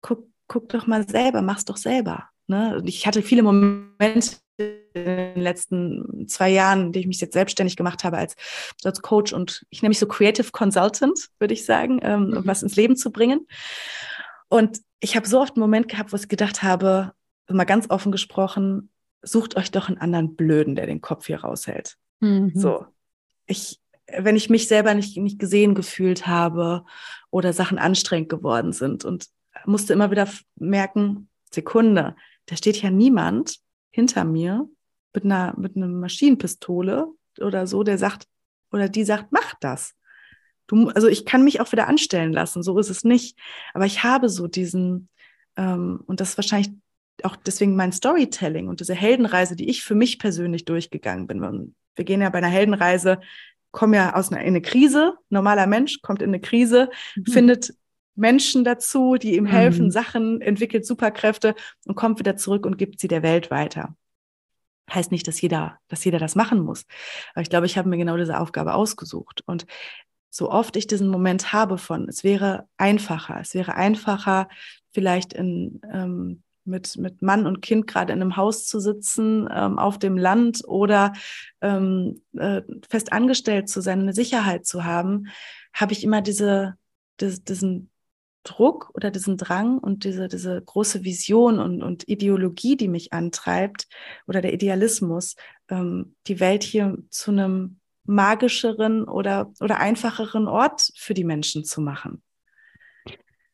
[0.00, 2.28] Guck, guck doch mal selber, mach's doch selber.
[2.48, 2.76] Ne?
[2.76, 7.76] Und ich hatte viele Momente den letzten zwei Jahren, in denen ich mich jetzt selbstständig
[7.76, 8.34] gemacht habe als,
[8.84, 12.46] als Coach und ich nenne mich so Creative Consultant, würde ich sagen, ähm, mhm.
[12.46, 13.46] was ins Leben zu bringen.
[14.48, 17.12] Und ich habe so oft einen Moment gehabt, wo ich gedacht habe,
[17.48, 18.90] mal ganz offen gesprochen,
[19.22, 21.96] sucht euch doch einen anderen Blöden, der den Kopf hier raushält.
[22.20, 22.52] Mhm.
[22.54, 22.86] So.
[23.46, 23.80] Ich,
[24.18, 26.84] wenn ich mich selber nicht, nicht gesehen gefühlt habe
[27.30, 29.26] oder Sachen anstrengend geworden sind und
[29.64, 32.16] musste immer wieder merken, Sekunde,
[32.46, 33.58] da steht ja niemand
[33.96, 34.68] hinter mir
[35.14, 37.06] mit einer, mit einer Maschinenpistole
[37.40, 38.26] oder so, der sagt,
[38.70, 39.94] oder die sagt, mach das.
[40.66, 43.38] Du, also ich kann mich auch wieder anstellen lassen, so ist es nicht.
[43.72, 45.08] Aber ich habe so diesen,
[45.56, 46.74] ähm, und das ist wahrscheinlich
[47.22, 51.74] auch deswegen mein Storytelling und diese Heldenreise, die ich für mich persönlich durchgegangen bin.
[51.94, 53.18] Wir gehen ja bei einer Heldenreise,
[53.70, 55.14] kommen ja aus einer in eine Krise.
[55.30, 57.32] Normaler Mensch kommt in eine Krise, mhm.
[57.32, 57.72] findet
[58.16, 59.90] Menschen dazu, die ihm helfen, mhm.
[59.90, 63.94] Sachen, entwickelt Superkräfte und kommt wieder zurück und gibt sie der Welt weiter.
[64.92, 66.84] Heißt nicht, dass jeder, dass jeder das machen muss.
[67.34, 69.42] Aber ich glaube, ich habe mir genau diese Aufgabe ausgesucht.
[69.46, 69.66] Und
[70.30, 74.48] so oft ich diesen Moment habe von, es wäre einfacher, es wäre einfacher,
[74.92, 79.78] vielleicht in ähm, mit, mit Mann und Kind gerade in einem Haus zu sitzen, ähm,
[79.78, 81.12] auf dem Land oder
[81.60, 85.28] ähm, äh, fest angestellt zu sein, eine Sicherheit zu haben,
[85.72, 86.76] habe ich immer diese,
[87.20, 87.90] diese, diesen
[88.46, 93.88] Druck oder diesen Drang und diese, diese große Vision und, und Ideologie, die mich antreibt,
[94.26, 95.36] oder der Idealismus,
[95.68, 101.80] ähm, die Welt hier zu einem magischeren oder, oder einfacheren Ort für die Menschen zu
[101.80, 102.22] machen.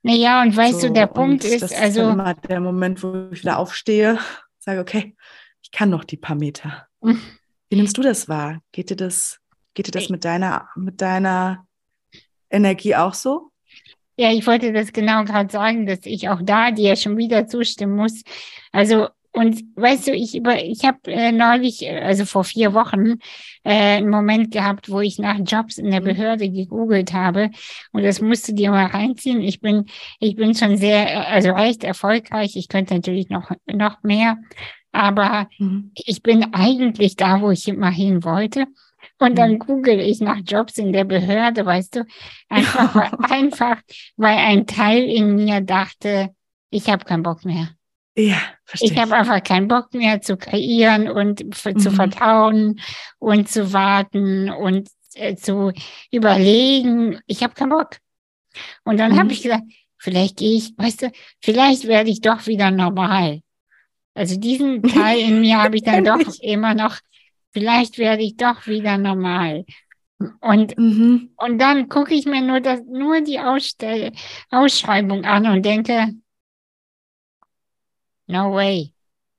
[0.02, 2.02] Naja, und weißt so, du, der Punkt ist, das also.
[2.02, 4.18] Ist immer der Moment, wo ich wieder aufstehe,
[4.58, 5.16] sage, okay,
[5.62, 6.88] ich kann noch die paar Meter.
[7.02, 8.60] Wie nimmst du das wahr?
[8.72, 9.40] Geht dir das,
[9.72, 11.66] geht dir das mit deiner, mit deiner
[12.50, 13.51] Energie auch so?
[14.22, 17.96] Ja, ich wollte das genau gerade sagen, dass ich auch da dir schon wieder zustimmen
[17.96, 18.22] muss.
[18.70, 23.18] Also und weißt du, ich über, ich habe äh, neulich, äh, also vor vier Wochen,
[23.64, 26.04] äh, einen Moment gehabt, wo ich nach Jobs in der mhm.
[26.04, 27.50] Behörde gegoogelt habe.
[27.90, 29.40] Und das musst du dir mal reinziehen.
[29.40, 29.86] Ich bin,
[30.20, 32.54] ich bin schon sehr, äh, also recht erfolgreich.
[32.54, 34.36] Ich könnte natürlich noch, noch mehr.
[34.92, 35.90] Aber mhm.
[35.96, 38.66] ich bin eigentlich da, wo ich immer hin wollte.
[39.22, 39.58] Und dann mhm.
[39.60, 42.04] google ich nach Jobs in der Behörde, weißt du,
[42.48, 43.76] einfach, einfach,
[44.16, 46.30] weil ein Teil in mir dachte,
[46.70, 47.70] ich habe keinen Bock mehr.
[48.16, 48.90] Ja, verstehe.
[48.90, 51.78] Ich habe einfach keinen Bock mehr zu kreieren und mhm.
[51.78, 52.80] zu vertrauen
[53.18, 55.72] und zu warten und äh, zu
[56.10, 57.20] überlegen.
[57.26, 57.98] Ich habe keinen Bock.
[58.84, 59.18] Und dann mhm.
[59.18, 59.64] habe ich gesagt,
[59.98, 63.40] vielleicht gehe ich, weißt du, vielleicht werde ich doch wieder normal.
[64.14, 66.98] Also diesen Teil in mir habe ich dann doch immer noch,
[67.52, 69.64] vielleicht werde ich doch wieder normal.
[70.40, 71.30] Und, mhm.
[71.36, 74.12] und dann gucke ich mir nur, das, nur die Ausstell
[74.50, 76.14] Ausschreibung an und denke,
[78.32, 78.94] No way.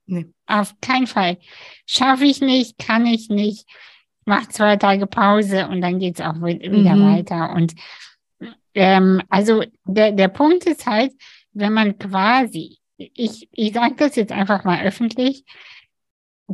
[0.06, 0.26] Nee.
[0.46, 1.38] Auf keinen Fall.
[1.86, 3.66] Schaffe ich nicht, kann ich nicht.
[4.24, 7.16] Mach zwei Tage Pause und dann geht's auch wieder mhm.
[7.16, 7.52] weiter.
[7.54, 7.74] Und
[8.74, 11.12] ähm, also der, der Punkt ist halt,
[11.52, 15.44] wenn man quasi, ich, ich sage das jetzt einfach mal öffentlich,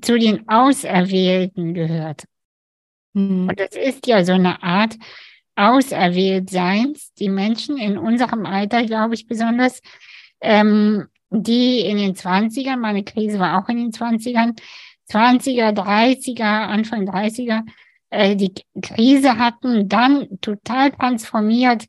[0.00, 2.24] zu den Auserwählten gehört.
[3.12, 3.48] Mhm.
[3.48, 4.96] Und das ist ja so eine Art
[5.57, 9.81] Auserwähltseins, die Menschen in unserem Alter, glaube ich, besonders,
[10.40, 14.59] ähm, die in den 20ern, meine Krise war auch in den 20ern,
[15.11, 17.62] 20er, 30er, Anfang 30er,
[18.11, 21.87] äh, die Krise hatten, dann total transformiert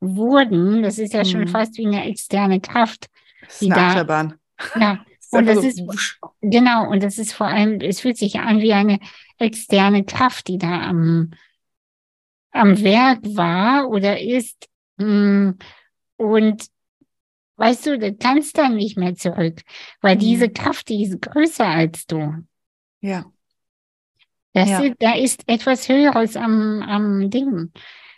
[0.00, 0.82] wurden.
[0.82, 1.28] Das ist ja mhm.
[1.28, 3.06] schon fast wie eine externe Kraft.
[3.42, 4.34] Das ist eine da, Achterbahn.
[4.78, 5.82] Ja, und das ist,
[6.40, 8.98] genau, und das ist vor allem, es fühlt sich an wie eine
[9.38, 11.32] externe Kraft, die da am,
[12.50, 14.68] am Werk war oder ist.
[14.98, 15.58] Hm,
[16.16, 16.66] und
[17.56, 19.62] weißt du, du kannst dann nicht mehr zurück,
[20.00, 20.20] weil mhm.
[20.20, 22.44] diese Kraft, die ist größer als du.
[23.00, 23.24] Ja.
[24.56, 24.80] Ja.
[24.80, 27.72] Ist, da ist etwas Höheres am, am Ding,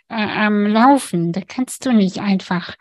[0.07, 1.31] äh, am Laufen.
[1.31, 2.75] Da kannst du nicht einfach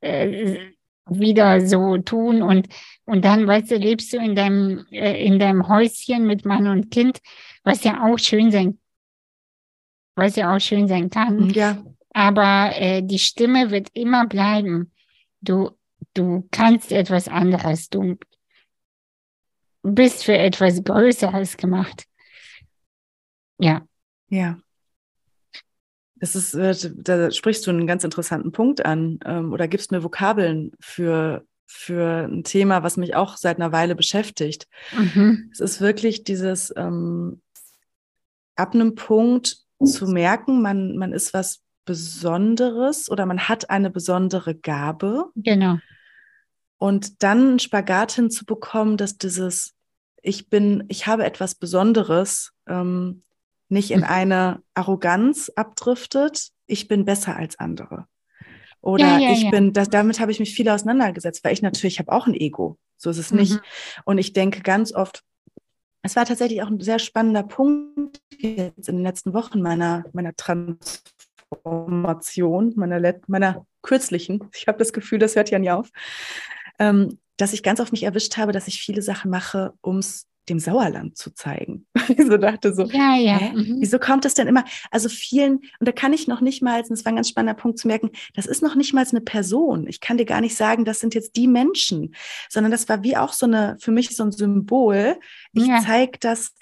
[0.00, 0.72] äh,
[1.08, 2.68] wieder so tun und,
[3.04, 6.90] und dann, weißt du, lebst du in deinem, äh, in deinem Häuschen mit Mann und
[6.90, 7.20] Kind,
[7.62, 8.78] was ja auch schön sein,
[10.16, 11.50] was ja auch schön sein kann.
[11.50, 11.82] Ja.
[12.10, 14.92] Aber äh, die Stimme wird immer bleiben.
[15.40, 15.70] Du,
[16.14, 17.88] du kannst etwas anderes.
[17.88, 18.18] Du
[19.82, 22.06] bist für etwas Größeres gemacht.
[23.58, 23.86] Ja.
[24.28, 24.58] Ja.
[26.18, 30.02] Das ist, äh, da sprichst du einen ganz interessanten Punkt an ähm, oder gibst mir
[30.02, 34.66] Vokabeln für, für ein Thema, was mich auch seit einer Weile beschäftigt.
[34.96, 35.50] Mhm.
[35.52, 37.42] Es ist wirklich dieses ähm,
[38.54, 44.54] ab einem Punkt zu merken, man, man ist was Besonderes oder man hat eine besondere
[44.54, 45.30] Gabe.
[45.36, 45.78] Genau.
[46.78, 49.74] Und dann einen Spagat hinzubekommen, dass dieses
[50.20, 53.22] Ich bin, ich habe etwas Besonderes, ähm,
[53.68, 54.06] nicht in mhm.
[54.06, 58.06] eine Arroganz abdriftet, ich bin besser als andere.
[58.80, 59.50] Oder ja, ja, ich ja.
[59.50, 62.78] bin, das, damit habe ich mich viel auseinandergesetzt, weil ich natürlich habe auch ein Ego.
[62.96, 63.38] So ist es mhm.
[63.38, 63.60] nicht.
[64.04, 65.24] Und ich denke ganz oft,
[66.02, 70.36] es war tatsächlich auch ein sehr spannender Punkt jetzt in den letzten Wochen meiner, meiner
[70.36, 74.48] Transformation, meiner, meiner kürzlichen.
[74.54, 75.90] Ich habe das Gefühl, das hört ja nie auf,
[76.78, 80.28] ähm, dass ich ganz oft mich erwischt habe, dass ich viele Sachen mache, um es
[80.48, 81.86] dem Sauerland zu zeigen.
[82.08, 83.38] ich so dachte so, ja, ja.
[83.52, 83.76] Mhm.
[83.80, 84.64] wieso kommt es denn immer?
[84.90, 87.60] Also vielen, und da kann ich noch nicht mal, und das war ein ganz spannender
[87.60, 89.86] Punkt zu merken, das ist noch nicht mal eine Person.
[89.88, 92.14] Ich kann dir gar nicht sagen, das sind jetzt die Menschen,
[92.48, 95.18] sondern das war wie auch so eine, für mich so ein Symbol.
[95.52, 95.80] Ich ja.
[95.84, 96.52] zeige das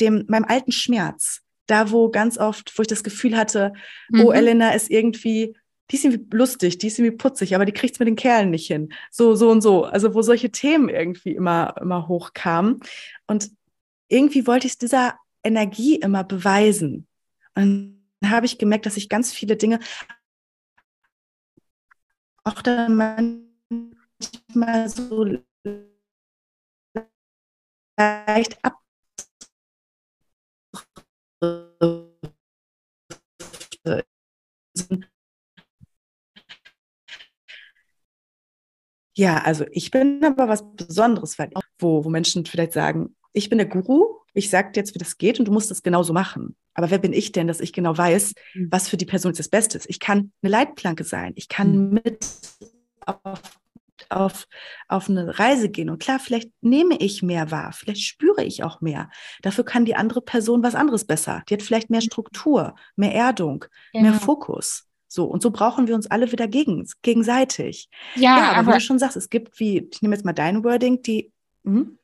[0.00, 1.42] dem, meinem alten Schmerz.
[1.66, 3.72] Da, wo ganz oft, wo ich das Gefühl hatte,
[4.12, 4.24] oh, mhm.
[4.24, 5.54] oh, Elena ist irgendwie
[5.90, 8.50] die ist irgendwie lustig, die ist irgendwie putzig, aber die kriegt es mit den Kerlen
[8.50, 8.92] nicht hin.
[9.10, 9.84] So, so und so.
[9.84, 12.80] Also wo solche Themen irgendwie immer, immer hochkamen.
[13.26, 13.50] Und
[14.08, 17.06] irgendwie wollte ich es dieser Energie immer beweisen.
[17.54, 19.80] Und dann habe ich gemerkt, dass ich ganz viele Dinge
[22.44, 22.96] auch dann
[24.54, 25.24] manchmal so
[27.96, 28.80] leicht ab
[39.20, 43.58] Ja, also ich bin aber was Besonderes, weil wo, wo Menschen vielleicht sagen, ich bin
[43.58, 46.56] der Guru, ich sage dir jetzt, wie das geht und du musst das genauso machen.
[46.72, 48.68] Aber wer bin ich denn, dass ich genau weiß, mhm.
[48.70, 49.90] was für die Person jetzt das Beste ist?
[49.90, 52.00] Ich kann eine Leitplanke sein, ich kann mhm.
[52.02, 52.26] mit
[53.04, 53.42] auf,
[54.08, 54.48] auf,
[54.88, 55.90] auf eine Reise gehen.
[55.90, 59.10] Und klar, vielleicht nehme ich mehr wahr, vielleicht spüre ich auch mehr.
[59.42, 61.42] Dafür kann die andere Person was anderes besser.
[61.50, 64.12] Die hat vielleicht mehr Struktur, mehr Erdung, genau.
[64.12, 64.89] mehr Fokus.
[65.12, 67.88] So, und so brauchen wir uns alle wieder gegen, gegenseitig.
[68.14, 70.32] Ja, ja aber, aber, wie du schon sagst, es gibt wie, ich nehme jetzt mal
[70.32, 71.32] dein Wording, die.
[71.64, 71.98] Hm?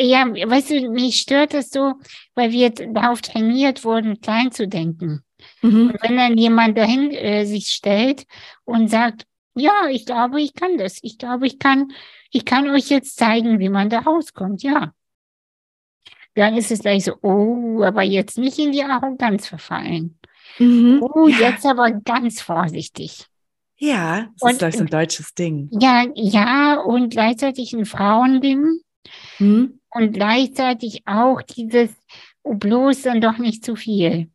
[0.00, 1.92] Ja, weißt du, mich stört das so,
[2.34, 5.22] weil wir darauf trainiert wurden, klein zu denken.
[5.60, 5.90] Mhm.
[5.90, 8.26] Und wenn dann jemand dahin äh, sich stellt
[8.64, 10.98] und sagt, ja, ich glaube, ich kann das.
[11.02, 11.92] Ich glaube, ich kann,
[12.30, 14.62] ich kann euch jetzt zeigen, wie man da rauskommt.
[14.62, 14.94] Ja.
[16.34, 20.18] Dann ist es gleich so, oh, aber jetzt nicht in die Arroganz verfallen.
[20.58, 21.02] Mhm.
[21.02, 21.50] Oh, ja.
[21.50, 23.26] jetzt aber ganz vorsichtig.
[23.76, 25.68] Ja, das und, ist so ein deutsches Ding.
[25.72, 28.80] Ja, ja, und gleichzeitig ein Frauending.
[29.38, 29.80] Mhm.
[29.90, 31.90] Und gleichzeitig auch dieses,
[32.42, 34.30] oh, bloß dann doch nicht zu viel.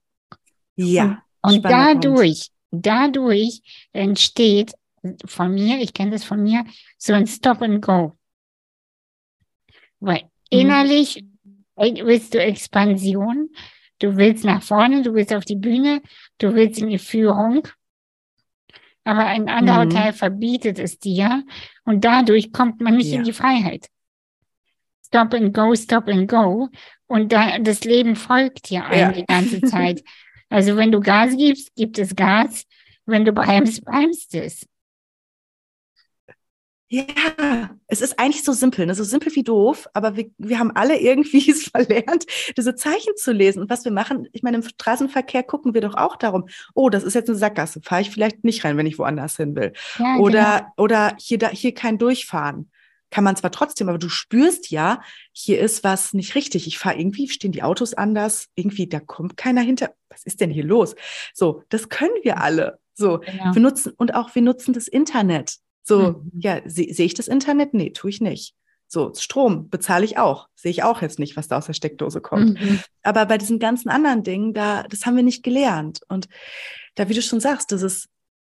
[0.75, 1.23] Ja.
[1.41, 2.85] Und, und dadurch, Punkt.
[2.85, 3.61] dadurch
[3.91, 4.73] entsteht
[5.25, 6.65] von mir, ich kenne das von mir,
[6.97, 8.13] so ein Stop and Go.
[9.99, 10.29] Weil mhm.
[10.49, 11.65] innerlich mhm.
[11.75, 13.49] willst du Expansion,
[14.03, 16.01] Du willst nach vorne, du willst auf die Bühne,
[16.37, 17.65] du willst in die Führung.
[19.05, 19.91] Aber ein anderer mhm.
[19.91, 21.45] Teil verbietet es dir
[21.85, 23.19] und dadurch kommt man nicht ja.
[23.19, 23.87] in die Freiheit.
[25.05, 26.67] Stop and go, stop and go.
[27.07, 29.13] Und da, das Leben folgt dir ja.
[29.13, 30.03] die ganze Zeit.
[30.49, 32.67] Also wenn du Gas gibst, gibt es Gas.
[33.07, 34.67] wenn du bremst, bremst es.
[36.93, 38.93] Ja, es ist eigentlich so simpel, ne?
[38.93, 43.31] so simpel wie doof, aber wir, wir haben alle irgendwie es verlernt, diese Zeichen zu
[43.31, 43.63] lesen.
[43.63, 47.01] Und was wir machen, ich meine, im Straßenverkehr gucken wir doch auch darum, oh, das
[47.01, 49.73] ist jetzt eine Sackgasse, fahre ich vielleicht nicht rein, wenn ich woanders hin will.
[49.97, 50.73] Ja, oder, genau.
[50.77, 52.69] oder hier, da, hier kein Durchfahren.
[53.09, 56.67] Kann man zwar trotzdem, aber du spürst ja, hier ist was nicht richtig.
[56.67, 59.95] Ich fahre irgendwie, stehen die Autos anders, irgendwie, da kommt keiner hinter.
[60.09, 60.93] Was ist denn hier los?
[61.33, 62.77] So, das können wir alle.
[62.93, 63.55] So, genau.
[63.55, 65.57] wir nutzen, und auch wir nutzen das Internet.
[65.83, 66.31] So, mhm.
[66.39, 67.73] ja, sehe seh ich das Internet?
[67.73, 68.55] Nee, tue ich nicht.
[68.87, 70.49] So, Strom bezahle ich auch.
[70.55, 72.61] Sehe ich auch jetzt nicht, was da aus der Steckdose kommt.
[72.61, 72.79] Mhm.
[73.01, 76.01] Aber bei diesen ganzen anderen Dingen, da, das haben wir nicht gelernt.
[76.07, 76.27] Und
[76.95, 78.09] da, wie du schon sagst, das ist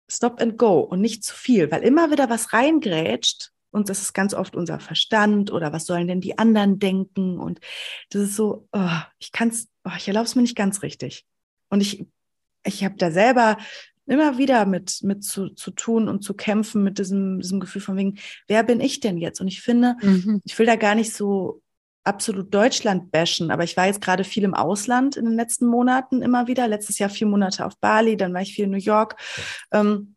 [0.08, 4.14] Stop and Go und nicht zu viel, weil immer wieder was reingrätscht und das ist
[4.14, 7.60] ganz oft unser Verstand oder was sollen denn die anderen denken und
[8.10, 11.26] das ist so, oh, ich kann es, oh, ich erlaube es mir nicht ganz richtig.
[11.68, 12.06] Und ich,
[12.64, 13.58] ich habe da selber
[14.08, 17.96] immer wieder mit, mit zu, zu tun und zu kämpfen mit diesem, diesem Gefühl von
[17.96, 19.40] wegen, wer bin ich denn jetzt?
[19.40, 20.40] Und ich finde, mhm.
[20.44, 21.62] ich will da gar nicht so
[22.04, 26.22] absolut Deutschland bashen, aber ich war jetzt gerade viel im Ausland in den letzten Monaten
[26.22, 26.66] immer wieder.
[26.66, 29.16] Letztes Jahr vier Monate auf Bali, dann war ich viel in New York.
[29.72, 30.14] Ähm,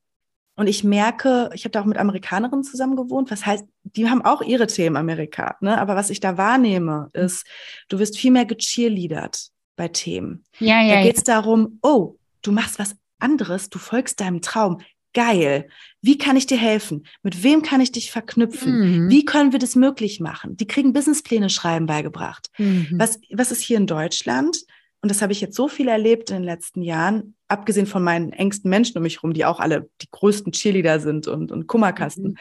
[0.55, 3.31] und ich merke, ich habe da auch mit Amerikanerinnen zusammen gewohnt.
[3.31, 5.57] Was heißt, die haben auch ihre Themen Amerika.
[5.59, 5.77] Ne?
[5.79, 7.21] Aber was ich da wahrnehme, mhm.
[7.21, 7.45] ist,
[7.89, 10.43] du wirst viel mehr gecheerleadert bei Themen.
[10.59, 11.35] Ja, ja, da geht es ja.
[11.41, 14.79] darum, oh, du machst was anderes, du folgst deinem Traum.
[15.13, 15.67] Geil.
[16.01, 17.05] Wie kann ich dir helfen?
[17.21, 19.03] Mit wem kann ich dich verknüpfen?
[19.03, 19.09] Mhm.
[19.09, 20.55] Wie können wir das möglich machen?
[20.55, 22.49] Die kriegen Businesspläne schreiben beigebracht.
[22.57, 22.93] Mhm.
[22.93, 24.57] Was, was ist hier in Deutschland?
[25.01, 28.31] Und das habe ich jetzt so viel erlebt in den letzten Jahren, abgesehen von meinen
[28.31, 32.29] engsten Menschen um mich herum, die auch alle die größten Cheerleader sind und, und Kummerkasten.
[32.29, 32.37] Mhm.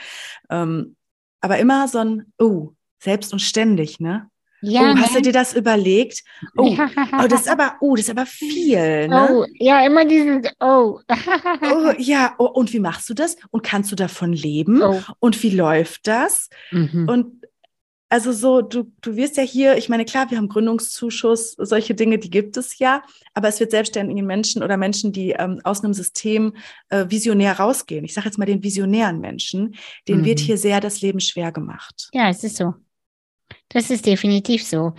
[0.50, 0.96] Ähm,
[1.40, 4.29] aber immer so ein, oh, selbst und ständig, ne?
[4.62, 6.22] Ja, oh, hast du dir das überlegt?
[6.56, 6.90] Oh, ja.
[7.22, 9.08] oh, das ist aber, oh, das ist aber viel.
[9.08, 9.28] Ne?
[9.30, 11.00] Oh, ja, immer dieses Oh.
[11.08, 13.36] oh ja, oh, und wie machst du das?
[13.50, 14.82] Und kannst du davon leben?
[14.82, 15.00] Oh.
[15.18, 16.48] Und wie läuft das?
[16.70, 17.08] Mhm.
[17.08, 17.40] Und
[18.10, 22.18] also so, du, du wirst ja hier, ich meine, klar, wir haben Gründungszuschuss, solche Dinge,
[22.18, 23.02] die gibt es ja,
[23.34, 26.54] aber es wird selbstständigen Menschen oder Menschen, die ähm, aus einem System
[26.88, 28.04] äh, visionär rausgehen.
[28.04, 29.76] Ich sage jetzt mal den visionären Menschen,
[30.08, 30.24] denen mhm.
[30.24, 32.08] wird hier sehr das Leben schwer gemacht.
[32.12, 32.74] Ja, es ist so.
[33.70, 34.92] Das ist definitiv so.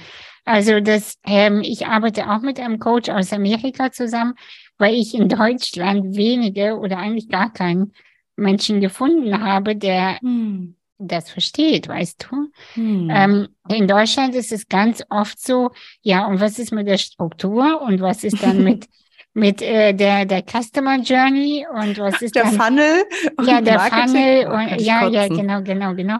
[0.44, 4.34] Also das, ähm, ich arbeite auch mit einem Coach aus Amerika zusammen,
[4.78, 7.94] weil ich in Deutschland wenige oder eigentlich gar keinen
[8.36, 10.76] Menschen gefunden habe, der hm.
[10.98, 12.52] das versteht, weißt du.
[12.74, 13.10] Hm.
[13.14, 17.82] Ähm, in Deutschland ist es ganz oft so, ja, und was ist mit der Struktur
[17.82, 18.88] und was ist dann mit
[19.34, 23.04] mit äh, der der Customer Journey und was ist der dann, Funnel
[23.46, 24.08] ja der Marketing.
[24.08, 26.18] Funnel und ja ja genau genau genau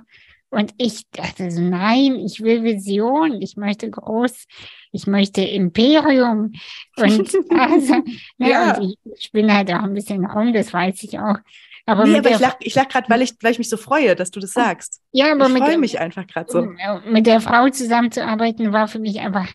[0.52, 4.48] und ich dachte so, nein, ich will Vision, ich möchte groß,
[4.92, 6.52] ich möchte Imperium.
[6.98, 7.96] Und also,
[8.38, 8.78] ne, ja.
[8.78, 11.38] und ich, ich bin halt auch ein bisschen rum, das weiß ich auch.
[11.86, 14.14] Aber, nee, aber ich lach, ich lach gerade, weil ich, weil ich mich so freue,
[14.16, 15.02] dass du das sagst.
[15.14, 16.68] Ja, aber ich freue mich einfach gerade so.
[17.10, 19.52] Mit der Frau zusammenzuarbeiten war für mich einfach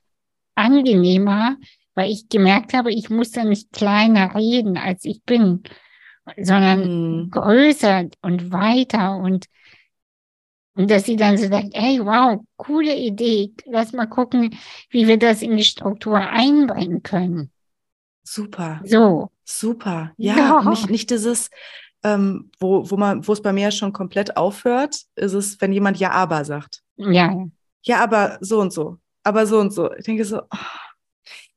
[0.55, 1.57] angenehmer,
[1.95, 5.63] weil ich gemerkt habe, ich muss da nicht kleiner reden, als ich bin,
[6.39, 7.31] sondern hm.
[7.31, 9.47] größer und weiter und
[10.77, 14.57] und dass sie dann so sagt, hey, wow, coole Idee, lass mal gucken,
[14.91, 17.51] wie wir das in die Struktur einbringen können.
[18.23, 18.81] Super.
[18.85, 19.31] So.
[19.45, 20.13] Super.
[20.17, 20.71] Ja, ja.
[20.71, 21.51] Nicht, nicht dieses,
[22.03, 25.99] ähm, wo, wo man, wo es bei mir schon komplett aufhört, ist es, wenn jemand
[25.99, 26.83] Ja, aber sagt.
[26.97, 27.47] Ja.
[27.83, 28.99] Ja, aber so und so.
[29.23, 29.93] Aber so und so.
[29.95, 30.57] Ich denke so, oh.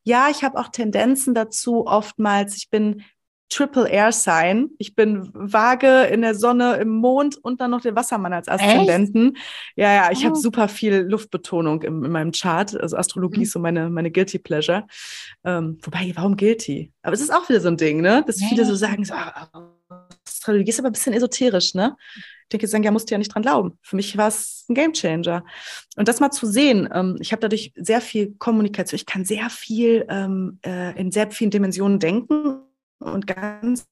[0.04, 2.56] ja, ich habe auch Tendenzen dazu oftmals.
[2.56, 3.04] Ich bin
[3.50, 4.70] Triple Air Sign.
[4.78, 9.36] Ich bin vage in der Sonne, im Mond und dann noch den Wassermann als Aszendenten.
[9.36, 9.46] Echt?
[9.76, 10.26] Ja, ja, ich oh.
[10.26, 12.80] habe super viel Luftbetonung im, in meinem Chart.
[12.80, 13.44] Also Astrologie mhm.
[13.44, 14.86] ist so meine, meine Guilty Pleasure.
[15.44, 16.92] Ähm, wobei, warum Guilty?
[17.02, 18.24] Aber es ist auch wieder so ein Ding, ne?
[18.26, 19.50] Dass viele so sagen, so, ah,
[20.26, 21.96] Astrologie ist aber ein bisschen esoterisch, ne?
[22.44, 23.78] Ich denke, sagen, ja, musst du ja nicht dran glauben.
[23.82, 25.44] Für mich war es ein Gamechanger.
[25.98, 28.96] Und das mal zu sehen, ähm, ich habe dadurch sehr viel Kommunikation.
[28.96, 32.62] Ich kann sehr viel ähm, äh, in sehr vielen Dimensionen denken
[33.00, 33.88] und ganz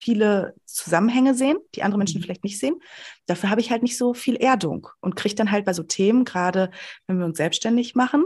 [0.00, 2.24] viele Zusammenhänge sehen, die andere Menschen mhm.
[2.24, 2.80] vielleicht nicht sehen.
[3.26, 6.24] Dafür habe ich halt nicht so viel Erdung und kriege dann halt bei so Themen,
[6.24, 6.70] gerade
[7.06, 8.24] wenn wir uns selbstständig machen,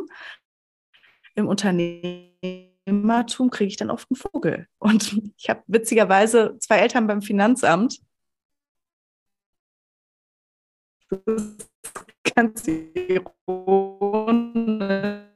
[1.34, 4.66] im Unternehmertum kriege ich dann oft einen Vogel.
[4.78, 8.00] Und ich habe witzigerweise zwei Eltern beim Finanzamt.
[11.08, 11.70] Das ist
[12.34, 13.30] ganz ironisch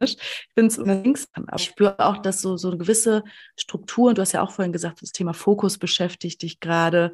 [0.04, 1.28] ich bin es links.
[1.32, 3.24] Aber ich spüre auch, dass so, so eine gewisse
[3.56, 7.12] Struktur, du hast ja auch vorhin gesagt, das Thema Fokus beschäftigt dich gerade,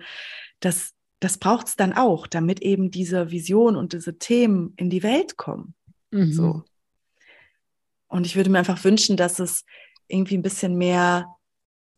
[0.61, 5.03] dass das braucht es dann auch, damit eben diese Vision und diese Themen in die
[5.03, 5.75] Welt kommen.
[6.11, 6.33] Mhm.
[6.33, 6.65] So.
[8.09, 9.65] Und ich würde mir einfach wünschen, dass es
[10.09, 11.27] irgendwie ein bisschen mehr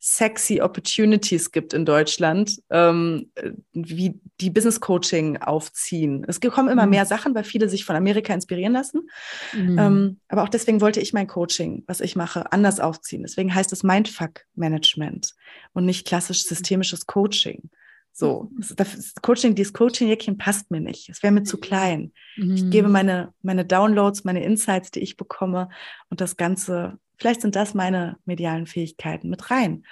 [0.05, 3.31] sexy Opportunities gibt in Deutschland, ähm,
[3.73, 6.25] wie die Business Coaching aufziehen.
[6.27, 6.91] Es kommen immer mhm.
[6.91, 9.09] mehr Sachen, weil viele sich von Amerika inspirieren lassen.
[9.53, 9.79] Mhm.
[9.79, 13.23] Ähm, aber auch deswegen wollte ich mein Coaching, was ich mache, anders aufziehen.
[13.23, 15.35] Deswegen heißt es Mindfuck Management
[15.73, 17.71] und nicht klassisch systemisches Coaching.
[18.13, 18.75] So, mhm.
[18.75, 21.11] das Coaching, dieses Coaching-Jäckchen passt mir nicht.
[21.11, 22.11] Es wäre mir zu klein.
[22.37, 22.55] Mhm.
[22.57, 25.69] Ich gebe meine, meine Downloads, meine Insights, die ich bekomme
[26.11, 29.85] und das Ganze vielleicht sind das meine medialen Fähigkeiten mit rein.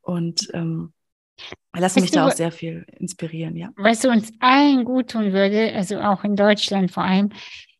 [0.00, 0.94] Und ähm,
[1.76, 3.68] lassen mich da auch sehr viel inspirieren, ja.
[3.76, 7.32] Was uns allen gut tun würde, also auch in Deutschland vor allem,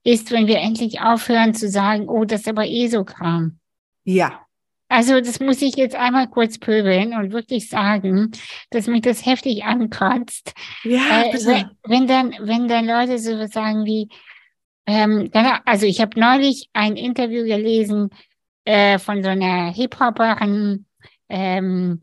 [0.04, 3.58] ist, wenn wir endlich aufhören zu sagen, oh, das ist aber eh so Kram.
[4.04, 4.46] Ja.
[4.88, 8.32] Also das muss ich jetzt einmal kurz pöbeln und wirklich sagen,
[8.68, 10.52] dass mich das heftig ankratzt.
[10.84, 14.08] Ja, äh, wenn, wenn dann, wenn dann Leute so sagen wie,
[14.86, 15.30] ähm,
[15.64, 18.10] also ich habe neulich ein Interview gelesen
[18.70, 20.86] äh, von so einer Hip-Hopperin,
[21.28, 22.00] ähm,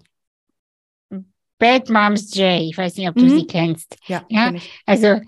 [1.59, 2.61] Bad Moms J.
[2.61, 3.39] Ich weiß nicht, ob du mhm.
[3.39, 3.97] sie kennst.
[4.05, 4.53] Ja, ja?
[4.86, 5.22] also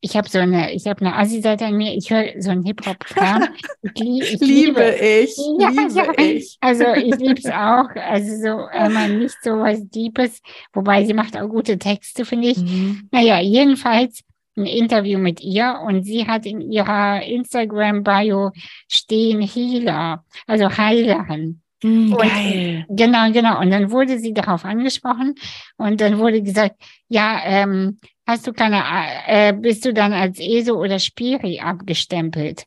[0.00, 1.94] ich habe so eine, ich habe eine Assi-Seite an mir.
[1.94, 3.48] Ich höre so einen Hip-Hop-Kram.
[3.96, 6.18] Ich, ich, liebe, liebe ich, ja, liebe ja.
[6.18, 6.56] ich.
[6.60, 7.90] Also ich liebe es auch.
[7.94, 10.40] Also so einmal nicht so was Deepes,
[10.72, 12.58] wobei sie macht auch gute Texte, finde ich.
[12.58, 13.08] Mhm.
[13.12, 14.22] Naja, jedenfalls
[14.56, 18.52] ein Interview mit ihr und sie hat in ihrer Instagram-Bio
[18.88, 21.60] stehen Healer, also Heilerin.
[21.82, 22.86] Mm, geil.
[22.88, 23.60] Genau, genau.
[23.60, 25.34] Und dann wurde sie darauf angesprochen
[25.76, 26.76] und dann wurde gesagt,
[27.08, 28.82] ja, ähm, hast du keine,
[29.26, 32.64] äh, bist du dann als ESO oder Spiri abgestempelt?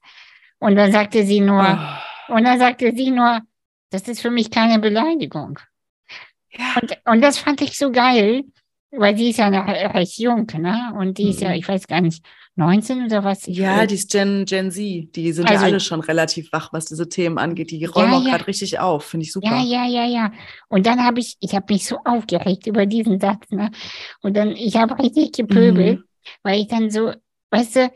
[0.59, 1.79] Und dann sagte sie nur,
[2.29, 2.33] oh.
[2.35, 3.41] und dann sagte sie nur,
[3.89, 5.59] das ist für mich keine Beleidigung.
[6.51, 6.75] Ja.
[6.81, 8.43] Und, und das fand ich so geil,
[8.91, 10.93] weil die ist ja noch recht jung, ne?
[10.97, 11.55] Und die ist ja, mhm.
[11.55, 12.23] ich weiß gar nicht,
[12.55, 13.45] 19 oder was?
[13.45, 15.15] ja, die ist Gen, Gen Z.
[15.15, 17.69] Die sind also, ja alle schon relativ wach, was diese Themen angeht.
[17.69, 18.29] Die räumen ja, auch ja.
[18.31, 19.05] gerade richtig auf.
[19.05, 19.47] Finde ich super.
[19.47, 20.31] Ja, ja, ja, ja.
[20.67, 23.69] Und dann habe ich, ich habe mich so aufgeregt über diesen Satz, ne?
[24.21, 26.03] Und dann, ich habe richtig gepöbelt, mhm.
[26.41, 27.13] weil ich dann so,
[27.51, 27.91] weißt du,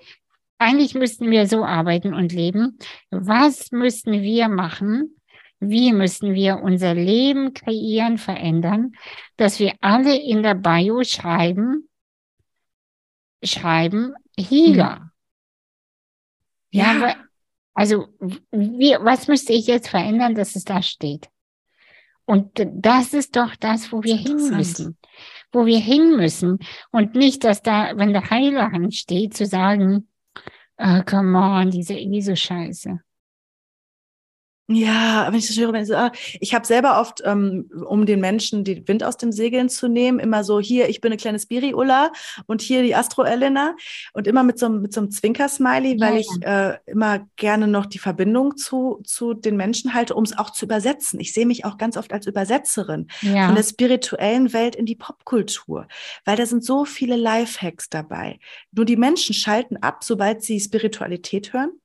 [0.59, 2.77] eigentlich müssten wir so arbeiten und leben.
[3.09, 5.15] Was müssten wir machen,
[5.61, 8.93] wie müssen wir unser Leben kreieren, verändern,
[9.37, 11.87] dass wir alle in der Bio schreiben,
[13.43, 14.95] schreiben Healer.
[14.95, 15.11] Hm.
[16.71, 17.15] Ja, ja
[17.75, 18.07] also
[18.51, 21.29] wie, was müsste ich jetzt verändern, dass es da steht?
[22.25, 24.97] Und das ist doch das, wo wir hin müssen.
[25.51, 26.59] Wo wir hin müssen.
[26.91, 30.07] Und nicht, dass da, wenn der Heilerin steht, zu sagen,
[30.77, 32.99] oh, come on, diese ISO-Scheiße.
[34.67, 38.05] Ja, wenn ich das höre, wenn ich, so, ah, ich habe selber oft, ähm, um
[38.05, 41.17] den Menschen den Wind aus den Segeln zu nehmen, immer so, hier, ich bin eine
[41.17, 42.11] kleine Spiri-Ulla
[42.45, 43.75] und hier die Astro-Elena
[44.13, 47.99] und immer mit so, mit so einem Zwinker-Smiley, weil ich äh, immer gerne noch die
[47.99, 51.19] Verbindung zu, zu den Menschen halte, um es auch zu übersetzen.
[51.19, 53.47] Ich sehe mich auch ganz oft als Übersetzerin ja.
[53.47, 55.87] von der spirituellen Welt in die Popkultur,
[56.23, 58.39] weil da sind so viele Lifehacks dabei.
[58.71, 61.80] Nur die Menschen schalten ab, sobald sie Spiritualität hören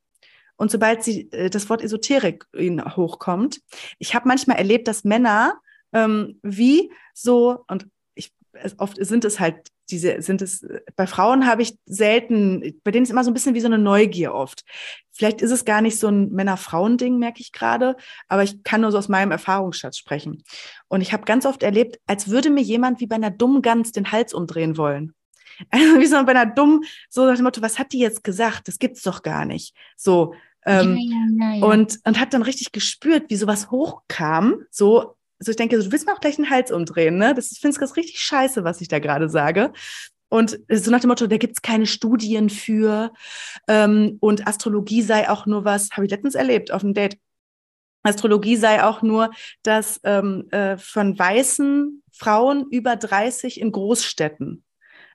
[0.57, 3.61] und sobald sie äh, das Wort Esoterik ihnen hochkommt,
[3.99, 5.61] ich habe manchmal erlebt, dass Männer
[5.93, 8.33] ähm, wie so und ich,
[8.79, 13.11] oft sind es halt diese sind es bei Frauen habe ich selten, bei denen ist
[13.11, 14.65] immer so ein bisschen wie so eine Neugier oft.
[15.13, 17.97] Vielleicht ist es gar nicht so ein Männer-Frauen-Ding, merke ich gerade,
[18.29, 20.43] aber ich kann nur so aus meinem Erfahrungsschatz sprechen.
[20.89, 23.93] Und ich habe ganz oft erlebt, als würde mir jemand wie bei einer dummen Gans
[23.93, 25.15] den Hals umdrehen wollen.
[25.71, 28.69] Also wie so bei einer dummen, so nach dem Motto, was hat die jetzt gesagt?
[28.69, 29.75] Das gibt's doch gar nicht.
[29.97, 30.35] So.
[30.65, 34.63] Ähm, ja, ja, ja, und, und hat dann richtig gespürt, wie sowas hochkam.
[34.71, 37.35] So, so ich denke, du willst mir auch gleich den Hals umdrehen, ne?
[37.35, 39.73] Das findest du richtig scheiße, was ich da gerade sage.
[40.29, 43.13] Und so nach dem Motto, da gibt's keine Studien für
[43.69, 47.19] ähm, und Astrologie sei auch nur was, habe ich letztens erlebt auf einem Date.
[48.03, 49.31] Astrologie sei auch nur
[49.63, 54.65] das ähm, äh, von weißen Frauen über 30 in Großstädten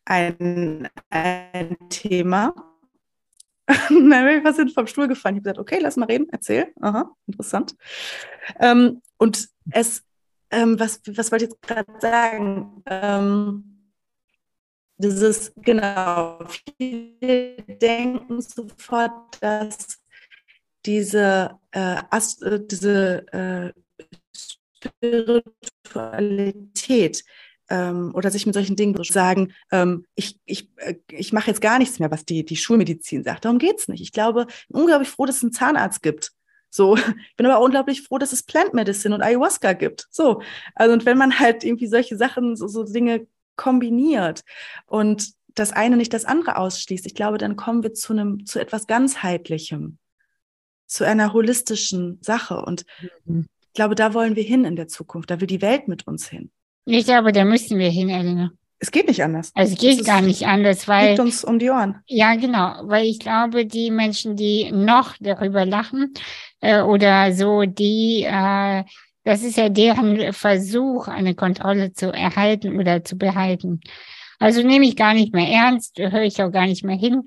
[0.05, 2.53] ein, ein Thema.
[3.67, 4.37] dann bin
[4.73, 5.35] vom Stuhl gefallen.
[5.35, 6.73] Ich habe gesagt, okay, lass mal reden, erzähl.
[6.81, 7.75] Aha, interessant.
[8.59, 10.03] Ähm, und es,
[10.49, 12.81] ähm, was, was wollte ich jetzt gerade sagen?
[12.85, 13.71] Ähm,
[15.21, 16.39] ist genau,
[16.77, 19.99] viele denken sofort, dass
[20.85, 22.01] diese, äh,
[22.43, 23.73] äh, diese äh,
[24.35, 27.23] Spiritualität
[27.71, 31.79] ähm, oder sich mit solchen Dingen sagen, ähm, ich, ich, äh, ich mache jetzt gar
[31.79, 33.45] nichts mehr, was die, die Schulmedizin sagt.
[33.45, 34.01] Darum geht es nicht.
[34.01, 36.33] Ich glaube, unglaublich froh, dass es einen Zahnarzt gibt.
[36.69, 40.07] So, ich bin aber unglaublich froh, dass es Plant Medicine und Ayahuasca gibt.
[40.11, 40.41] So,
[40.75, 44.41] also und wenn man halt irgendwie solche Sachen, so, so Dinge kombiniert
[44.85, 48.59] und das eine nicht das andere ausschließt, ich glaube, dann kommen wir zu einem, zu
[48.59, 49.97] etwas ganzheitlichem,
[50.87, 52.61] zu einer holistischen Sache.
[52.61, 52.85] Und
[53.25, 53.47] mhm.
[53.71, 55.31] Ich glaube, da wollen wir hin in der Zukunft.
[55.31, 56.51] Da will die Welt mit uns hin.
[56.85, 58.51] Ich glaube, da müssen wir hin, Elena.
[58.79, 59.51] Es geht nicht anders.
[59.53, 61.09] Also es geht es gar nicht anders, weil.
[61.09, 62.01] Liegt uns um die Ohren.
[62.07, 62.81] Ja, genau.
[62.83, 66.13] Weil ich glaube, die Menschen, die noch darüber lachen
[66.61, 68.83] äh, oder so, die, äh,
[69.23, 73.81] das ist ja deren Versuch, eine Kontrolle zu erhalten oder zu behalten.
[74.39, 77.21] Also nehme ich gar nicht mehr ernst, höre ich auch gar nicht mehr hin.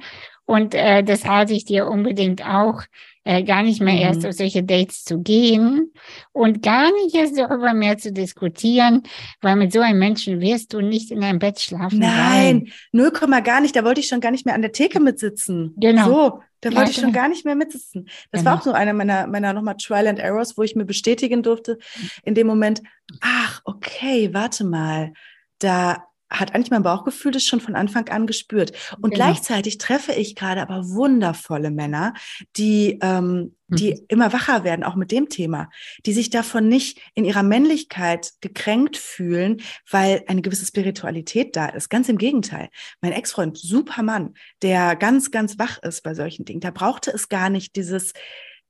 [0.46, 2.82] Und äh, das rate ich dir unbedingt auch,
[3.24, 4.00] äh, gar nicht mehr mhm.
[4.00, 5.92] erst auf solche Dates zu gehen
[6.32, 9.02] und gar nicht erst darüber mehr zu diskutieren,
[9.40, 11.98] weil mit so einem Menschen wirst du nicht in deinem Bett schlafen.
[11.98, 13.74] Nein, null Komma gar nicht.
[13.74, 15.74] Da wollte ich schon gar nicht mehr an der Theke mitsitzen.
[15.76, 16.06] Genau.
[16.06, 17.20] So, da wollte ja, ich schon genau.
[17.20, 18.08] gar nicht mehr mitsitzen.
[18.30, 18.50] Das genau.
[18.50, 21.78] war auch so einer meiner, meiner nochmal Trial and Errors, wo ich mir bestätigen durfte
[22.24, 22.82] in dem Moment,
[23.20, 25.12] ach, okay, warte mal,
[25.58, 26.04] da
[26.34, 28.72] hat eigentlich mein Bauchgefühl das schon von Anfang an gespürt.
[29.00, 29.24] Und genau.
[29.24, 32.14] gleichzeitig treffe ich gerade aber wundervolle Männer,
[32.56, 34.00] die, ähm, die mhm.
[34.08, 35.70] immer wacher werden, auch mit dem Thema,
[36.06, 39.60] die sich davon nicht in ihrer Männlichkeit gekränkt fühlen,
[39.90, 41.88] weil eine gewisse Spiritualität da ist.
[41.88, 42.68] Ganz im Gegenteil.
[43.00, 46.60] Mein Ex-Freund, super Mann, der ganz, ganz wach ist bei solchen Dingen.
[46.60, 48.12] Da brauchte es gar nicht dieses,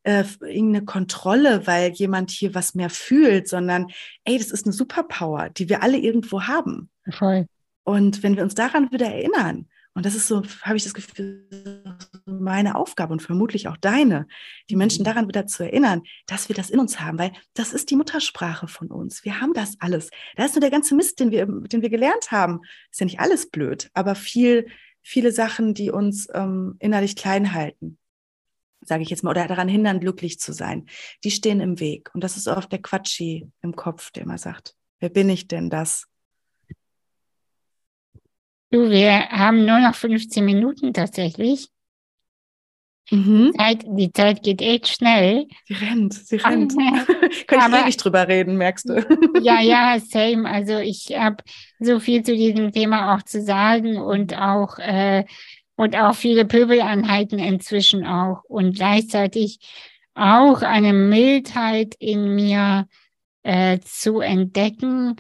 [0.05, 3.89] äh, irgendeine Kontrolle, weil jemand hier was mehr fühlt, sondern
[4.25, 6.91] ey, das ist eine Superpower, die wir alle irgendwo haben.
[7.11, 7.47] Voll.
[7.85, 11.47] Und wenn wir uns daran wieder erinnern, und das ist so, habe ich das Gefühl,
[12.27, 14.27] meine Aufgabe und vermutlich auch deine,
[14.69, 15.05] die Menschen mhm.
[15.05, 18.67] daran wieder zu erinnern, dass wir das in uns haben, weil das ist die Muttersprache
[18.67, 19.25] von uns.
[19.25, 20.11] Wir haben das alles.
[20.35, 22.61] Da ist nur der ganze Mist, den wir, den wir gelernt haben.
[22.91, 24.67] Ist ja nicht alles blöd, aber viel,
[25.01, 27.99] viele Sachen, die uns ähm, innerlich klein halten,
[28.81, 30.87] sage ich jetzt mal, oder daran hindern, glücklich zu sein,
[31.23, 32.11] die stehen im Weg.
[32.15, 35.71] Und das ist oft der Quatschi im Kopf, der immer sagt, wer bin ich denn
[35.71, 36.09] das?
[38.75, 41.69] Du, wir haben nur noch 15 Minuten tatsächlich.
[43.09, 43.53] Mhm.
[43.53, 45.47] Die, Zeit, die Zeit geht echt schnell.
[45.69, 46.73] Sie rennt, sie rennt.
[47.47, 48.95] Könnte ich ewig drüber reden, merkst du.
[49.41, 50.51] ja, ja, same.
[50.51, 51.37] Also ich habe
[51.79, 55.25] so viel zu diesem Thema auch zu sagen und auch äh,
[55.77, 59.61] und auch viele Pöbelanheiten inzwischen auch und gleichzeitig
[60.15, 62.89] auch eine Mildheit in mir
[63.45, 65.15] äh, zu entdecken,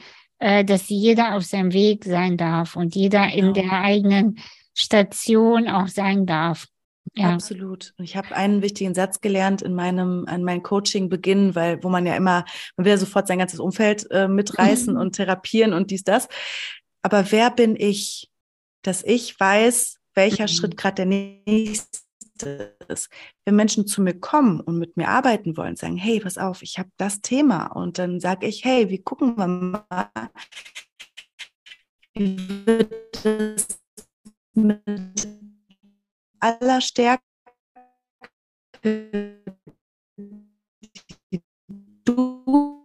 [0.44, 3.70] äh, dass jeder auf seinem Weg sein darf und jeder in genau.
[3.70, 4.38] der eigenen
[4.74, 6.66] Station auch sein darf.
[7.14, 7.32] Ja.
[7.32, 7.94] Absolut.
[7.98, 12.14] Ich habe einen wichtigen Satz gelernt in meinem, an meinem Coaching-Beginn, weil, wo man ja
[12.14, 12.44] immer,
[12.76, 16.28] man will ja sofort sein ganzes Umfeld äh, mitreißen und therapieren und dies, das.
[17.00, 18.30] Aber wer bin ich,
[18.82, 20.48] dass ich weiß, welcher mhm.
[20.48, 22.03] Schritt gerade der nächste
[22.42, 23.10] ist.
[23.44, 26.78] Wenn Menschen zu mir kommen und mit mir arbeiten wollen, sagen, hey, pass auf, ich
[26.78, 27.66] habe das Thema.
[27.66, 30.10] Und dann sage ich, hey, wie gucken wir mal,
[32.14, 33.80] wie wird es
[34.54, 35.28] mit
[36.40, 37.22] aller Stärke,
[38.84, 39.42] die
[42.04, 42.84] du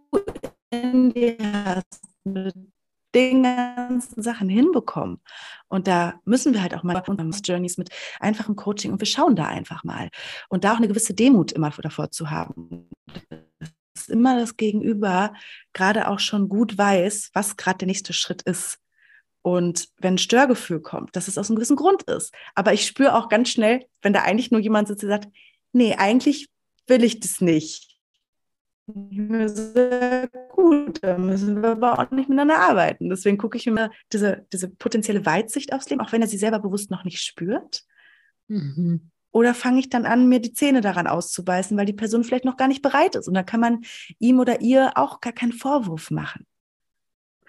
[0.70, 2.69] in dir hast, mit
[3.14, 5.20] den ganzen Sachen hinbekommen.
[5.68, 7.90] Und da müssen wir halt auch mal unsere Journeys mit
[8.20, 10.08] einfachem Coaching und wir schauen da einfach mal.
[10.48, 12.88] Und da auch eine gewisse Demut immer davor zu haben.
[13.94, 15.34] Dass immer das Gegenüber
[15.72, 18.78] gerade auch schon gut weiß, was gerade der nächste Schritt ist.
[19.42, 22.34] Und wenn ein Störgefühl kommt, dass es aus einem gewissen Grund ist.
[22.54, 25.28] Aber ich spüre auch ganz schnell, wenn da eigentlich nur jemand sitzt, der sagt,
[25.72, 26.48] nee, eigentlich
[26.86, 27.89] will ich das nicht
[30.48, 33.08] gut, da müssen wir aber auch nicht miteinander arbeiten.
[33.08, 36.58] Deswegen gucke ich immer diese, diese potenzielle Weitsicht aufs Leben, auch wenn er sie selber
[36.58, 37.82] bewusst noch nicht spürt.
[38.48, 39.10] Mhm.
[39.32, 42.56] Oder fange ich dann an, mir die Zähne daran auszubeißen, weil die Person vielleicht noch
[42.56, 43.28] gar nicht bereit ist.
[43.28, 43.82] Und da kann man
[44.18, 46.46] ihm oder ihr auch gar keinen Vorwurf machen.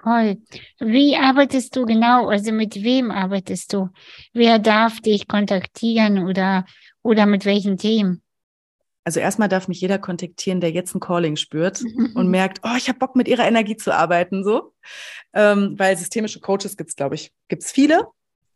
[0.04, 0.42] Toll.
[0.80, 2.28] Wie arbeitest du genau?
[2.28, 3.89] Also mit wem arbeitest du?
[4.34, 6.66] Wer darf dich kontaktieren oder,
[7.04, 8.22] oder mit welchen Themen?
[9.04, 11.82] Also erstmal darf mich jeder kontaktieren, der jetzt ein Calling spürt
[12.16, 14.74] und merkt, oh, ich habe Bock mit ihrer Energie zu arbeiten, so.
[15.34, 18.08] Ähm, weil systemische Coaches gibt es, glaube ich, gibt es viele.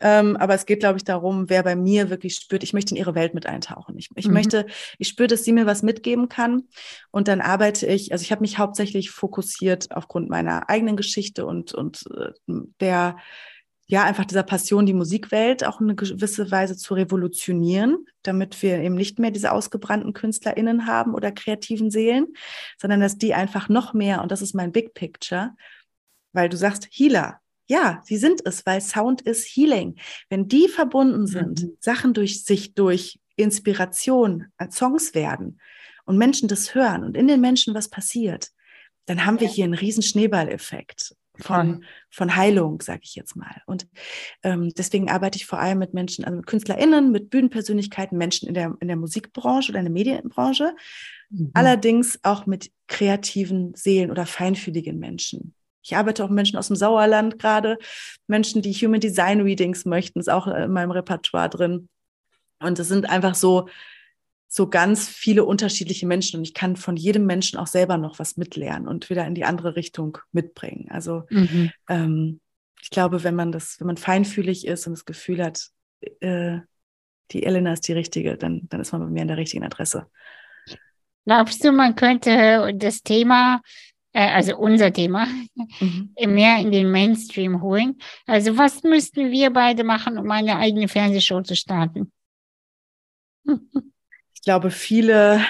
[0.02, 2.98] Ähm, aber es geht, glaube ich, darum, wer bei mir wirklich spürt, ich möchte in
[2.98, 3.98] ihre Welt mit eintauchen.
[3.98, 4.34] Ich, ich mhm.
[4.34, 4.66] möchte,
[4.98, 6.64] ich spüre, dass sie mir was mitgeben kann.
[7.12, 11.74] Und dann arbeite ich, also ich habe mich hauptsächlich fokussiert aufgrund meiner eigenen Geschichte und,
[11.74, 12.32] und äh,
[12.82, 13.18] der
[13.88, 18.96] ja, einfach dieser Passion, die Musikwelt auch eine gewisse Weise zu revolutionieren, damit wir eben
[18.96, 22.28] nicht mehr diese ausgebrannten KünstlerInnen haben oder kreativen Seelen,
[22.80, 25.56] sondern dass die einfach noch mehr, und das ist mein Big Picture,
[26.34, 27.40] weil du sagst Healer.
[27.68, 29.96] Ja, sie sind es, weil Sound ist Healing.
[30.30, 31.78] Wenn die verbunden sind, mhm.
[31.80, 35.60] Sachen durch sich durch Inspiration als Songs werden
[36.06, 38.50] und Menschen das hören und in den Menschen was passiert,
[39.06, 43.62] dann haben wir hier einen riesen Schneeballeffekt von, von Heilung, sage ich jetzt mal.
[43.66, 43.88] Und
[44.44, 48.54] ähm, deswegen arbeite ich vor allem mit Menschen, also mit KünstlerInnen, mit Bühnenpersönlichkeiten, Menschen in
[48.54, 50.76] der, in der Musikbranche oder in der Medienbranche,
[51.30, 51.52] Mhm.
[51.54, 55.54] Allerdings auch mit kreativen Seelen oder feinfühligen Menschen.
[55.82, 57.78] Ich arbeite auch mit Menschen aus dem Sauerland gerade,
[58.28, 61.90] Menschen, die Human Design Readings möchten, ist auch in meinem Repertoire drin.
[62.60, 63.68] Und es sind einfach so,
[64.56, 68.38] so ganz viele unterschiedliche Menschen und ich kann von jedem Menschen auch selber noch was
[68.38, 70.88] mitlernen und wieder in die andere Richtung mitbringen.
[70.89, 71.72] Also mhm.
[71.89, 72.39] ähm,
[72.82, 75.68] ich glaube, wenn man das, wenn man feinfühlig ist und das Gefühl hat,
[76.22, 76.60] äh,
[77.32, 80.08] die Elena ist die richtige, dann, dann ist man bei mir an der richtigen Adresse.
[81.26, 83.60] Glaubst du, man könnte das Thema,
[84.14, 85.28] äh, also unser Thema,
[85.82, 86.14] mhm.
[86.28, 87.97] mehr in den Mainstream holen?
[88.26, 92.10] Also was müssten wir beide machen, um eine eigene Fernsehshow zu starten?
[94.46, 95.43] Ich glaube, viele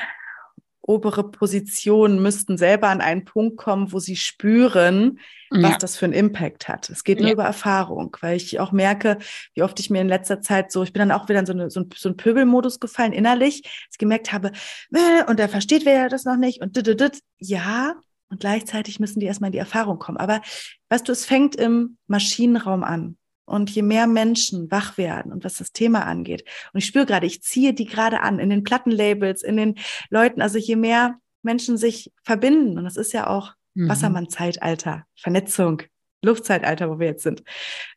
[0.81, 5.19] obere Positionen müssten selber an einen Punkt kommen, wo sie spüren,
[5.49, 5.77] was ja.
[5.77, 6.89] das für einen Impact hat.
[6.89, 7.33] Es geht nur ja.
[7.33, 9.17] über Erfahrung, weil ich auch merke,
[9.53, 11.51] wie oft ich mir in letzter Zeit so, ich bin dann auch wieder in so,
[11.51, 14.53] eine, so, ein, so einen Pöbelmodus gefallen innerlich, ich gemerkt habe,
[14.93, 17.19] äh, und er versteht wer das noch nicht und dit, dit, dit.
[17.37, 17.95] ja,
[18.29, 20.19] und gleichzeitig müssen die erstmal in die Erfahrung kommen.
[20.19, 20.39] Aber
[20.87, 23.17] weißt du, es fängt im Maschinenraum an.
[23.45, 26.43] Und je mehr Menschen wach werden und was das Thema angeht,
[26.73, 29.75] und ich spüre gerade, ich ziehe die gerade an in den Plattenlabels, in den
[30.09, 33.87] Leuten, also je mehr Menschen sich verbinden, und das ist ja auch mhm.
[33.87, 35.83] Wassermann-Zeitalter, Vernetzung,
[36.23, 37.43] Luftzeitalter, wo wir jetzt sind.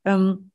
[0.04, 0.50] Ähm,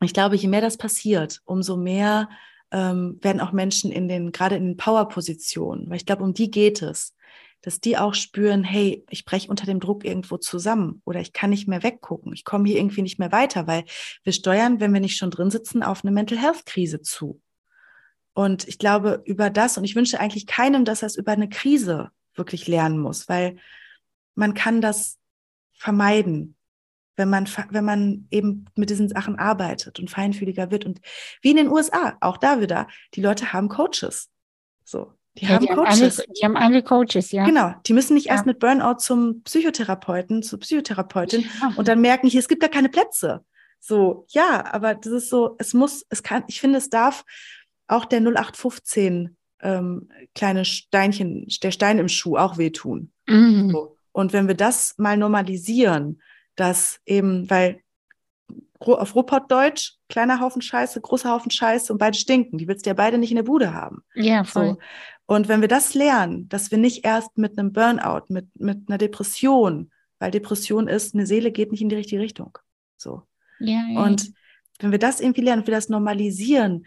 [0.00, 2.28] ich glaube, je mehr das passiert, umso mehr
[2.72, 6.50] ähm, werden auch Menschen in den, gerade in den Power-Positionen, weil ich glaube, um die
[6.50, 7.14] geht es,
[7.62, 11.50] dass die auch spüren, hey, ich breche unter dem Druck irgendwo zusammen oder ich kann
[11.50, 13.84] nicht mehr weggucken, ich komme hier irgendwie nicht mehr weiter, weil
[14.24, 17.40] wir steuern, wenn wir nicht schon drin sitzen, auf eine Mental Health Krise zu.
[18.34, 21.48] Und ich glaube, über das, und ich wünsche eigentlich keinem, dass er es über eine
[21.48, 23.58] Krise wirklich lernen muss, weil
[24.34, 25.18] man kann das
[25.74, 26.56] vermeiden,
[27.16, 30.86] wenn man, wenn man eben mit diesen Sachen arbeitet und feinfühliger wird.
[30.86, 31.00] Und
[31.42, 34.30] wie in den USA, auch da wieder, die Leute haben Coaches.
[34.84, 35.88] So, die, ja, haben, die Coaches.
[35.90, 37.44] Haben alle, die haben alle Coaches, ja.
[37.44, 37.74] Genau.
[37.86, 38.32] Die müssen nicht ja.
[38.32, 41.72] erst mit Burnout zum Psychotherapeuten, zur Psychotherapeutin ja.
[41.76, 43.44] und dann merken, hier, es gibt gar keine Plätze.
[43.80, 47.24] So, ja, aber das ist so, es muss, es kann, ich finde, es darf
[47.88, 53.10] auch der 0815 ähm, kleine Steinchen, der Stein im Schuh auch wehtun.
[53.26, 53.70] Mhm.
[53.70, 53.96] So.
[54.12, 56.20] Und wenn wir das mal normalisieren,
[56.54, 57.82] dass eben, weil
[58.78, 62.58] auf Ruhrpottdeutsch, kleiner Haufen Scheiße, großer Haufen Scheiße und beide stinken.
[62.58, 64.02] Die willst du ja beide nicht in der Bude haben.
[64.14, 64.70] Ja, voll.
[64.70, 64.78] So.
[65.26, 68.98] Und wenn wir das lernen, dass wir nicht erst mit einem Burnout, mit, mit einer
[68.98, 72.58] Depression, weil Depression ist, eine Seele geht nicht in die richtige Richtung.
[72.96, 73.22] So.
[73.60, 74.02] Ja, ja.
[74.02, 74.32] Und
[74.78, 76.84] wenn wir das irgendwie lernen, wir das normalisieren,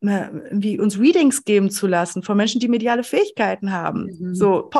[0.00, 4.10] wie uns Readings geben zu lassen von Menschen, die mediale Fähigkeiten haben.
[4.18, 4.34] Mhm.
[4.34, 4.70] So,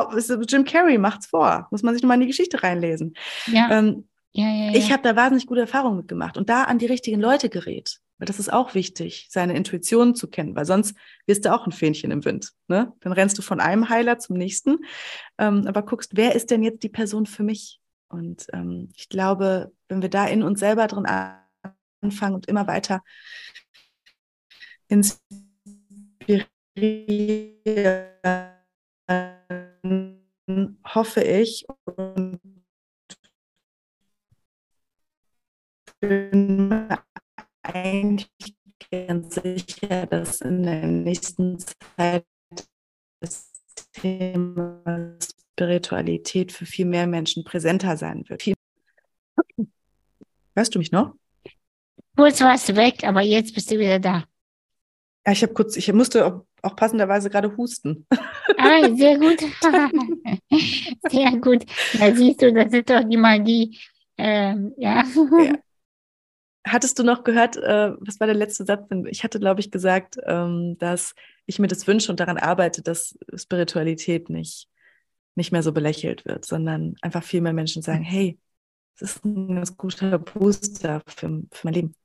[0.47, 1.67] Jim Carrey macht's vor.
[1.71, 3.15] Muss man sich nochmal in die Geschichte reinlesen.
[3.47, 3.69] Ja.
[3.71, 4.75] Ähm, ja, ja.
[4.75, 7.99] Ich habe da wahnsinnig gute Erfahrungen mitgemacht und da an die richtigen Leute gerät.
[8.19, 10.95] Weil das ist auch wichtig, seine Intuition zu kennen, weil sonst
[11.25, 12.51] wirst du auch ein Fähnchen im Wind.
[12.67, 12.93] Ne?
[12.99, 14.79] Dann rennst du von einem Heiler zum nächsten,
[15.37, 17.79] ähm, aber guckst, wer ist denn jetzt die Person für mich?
[18.09, 21.05] Und ähm, ich glaube, wenn wir da in uns selber drin
[22.01, 23.01] anfangen und immer weiter
[24.89, 26.49] inspirieren,
[30.85, 32.39] hoffe ich und
[36.01, 36.87] bin
[37.63, 38.55] eigentlich
[38.91, 42.25] ganz sicher, dass in der nächsten Zeit
[43.19, 43.51] das
[43.93, 48.43] Thema Spiritualität für viel mehr Menschen präsenter sein wird.
[50.55, 51.13] Hörst du mich noch?
[52.15, 54.25] Kurz warst du weg, aber jetzt bist du wieder da.
[55.25, 58.05] Ja, ich habe kurz, ich musste auch, auch passenderweise gerade husten.
[58.57, 59.39] Ah, sehr gut.
[61.09, 61.65] sehr gut.
[61.97, 63.77] Da siehst du, das ist doch die Magie.
[64.17, 65.03] Ähm, ja.
[65.05, 65.55] ja.
[66.65, 68.87] Hattest du noch gehört, äh, was war der letzte Satz?
[69.07, 73.17] Ich hatte, glaube ich, gesagt, ähm, dass ich mir das wünsche und daran arbeite, dass
[73.33, 74.67] Spiritualität nicht,
[75.35, 78.37] nicht mehr so belächelt wird, sondern einfach viel mehr Menschen sagen, hey,
[78.99, 81.95] das ist ein ganz guter Booster für, für mein Leben.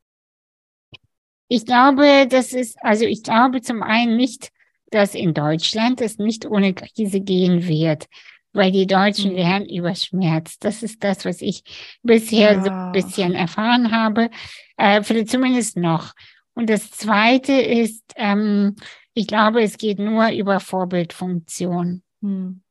[1.49, 4.51] Ich glaube, das ist, also ich glaube zum einen nicht,
[4.91, 8.07] dass in Deutschland es nicht ohne Krise gehen wird
[8.55, 9.37] weil die Deutschen mhm.
[9.37, 10.59] lernen über Schmerz.
[10.59, 11.63] Das ist das, was ich
[12.03, 12.65] bisher ja.
[12.65, 14.31] so ein bisschen erfahren habe,
[14.77, 16.13] äh, vielleicht zumindest noch.
[16.55, 18.77] Und das Zweite ist, ähm,
[19.13, 22.03] ich glaube, es geht nur über Vorbildfunktion.
[22.21, 22.63] Mhm.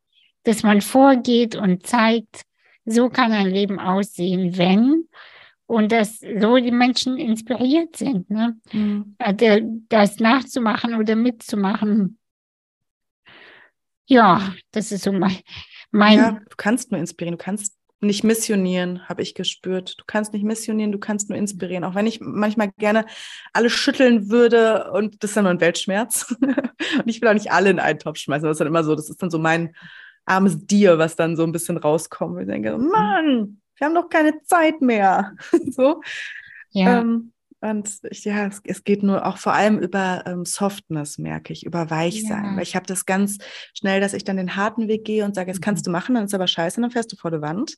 [0.44, 2.42] Dass man vorgeht und zeigt,
[2.86, 5.08] so kann ein Leben aussehen, wenn
[5.66, 8.58] und dass so die Menschen inspiriert sind, ne?
[8.72, 9.16] Mhm.
[9.90, 12.20] das nachzumachen oder mitzumachen.
[14.06, 15.38] Ja, das ist so mein,
[15.94, 19.96] mein ja, du kannst nur inspirieren, du kannst nicht missionieren, habe ich gespürt.
[19.98, 21.84] Du kannst nicht missionieren, du kannst nur inspirieren.
[21.84, 23.06] Auch wenn ich manchmal gerne
[23.54, 26.36] alle schütteln würde und das ist dann nur ein Weltschmerz.
[26.42, 28.44] und ich will auch nicht alle in einen Topf schmeißen.
[28.44, 29.76] Das ist dann immer so, das ist dann so mein
[30.26, 32.42] armes Dir, was dann so ein bisschen rauskommt.
[32.42, 35.34] Ich denke, Mann, wir haben doch keine Zeit mehr.
[35.72, 36.02] so.
[36.72, 37.02] Ja.
[37.02, 37.32] Ähm,
[37.64, 41.66] und ich, ja, es, es, geht nur auch vor allem über ähm, Softness, merke ich,
[41.66, 42.44] über Weichsein.
[42.44, 42.56] Ja.
[42.58, 43.38] Weil ich habe das ganz
[43.74, 45.86] schnell, dass ich dann den harten Weg gehe und sage, jetzt kannst mhm.
[45.86, 47.78] du machen, dann ist aber scheiße, dann fährst du vor der Wand.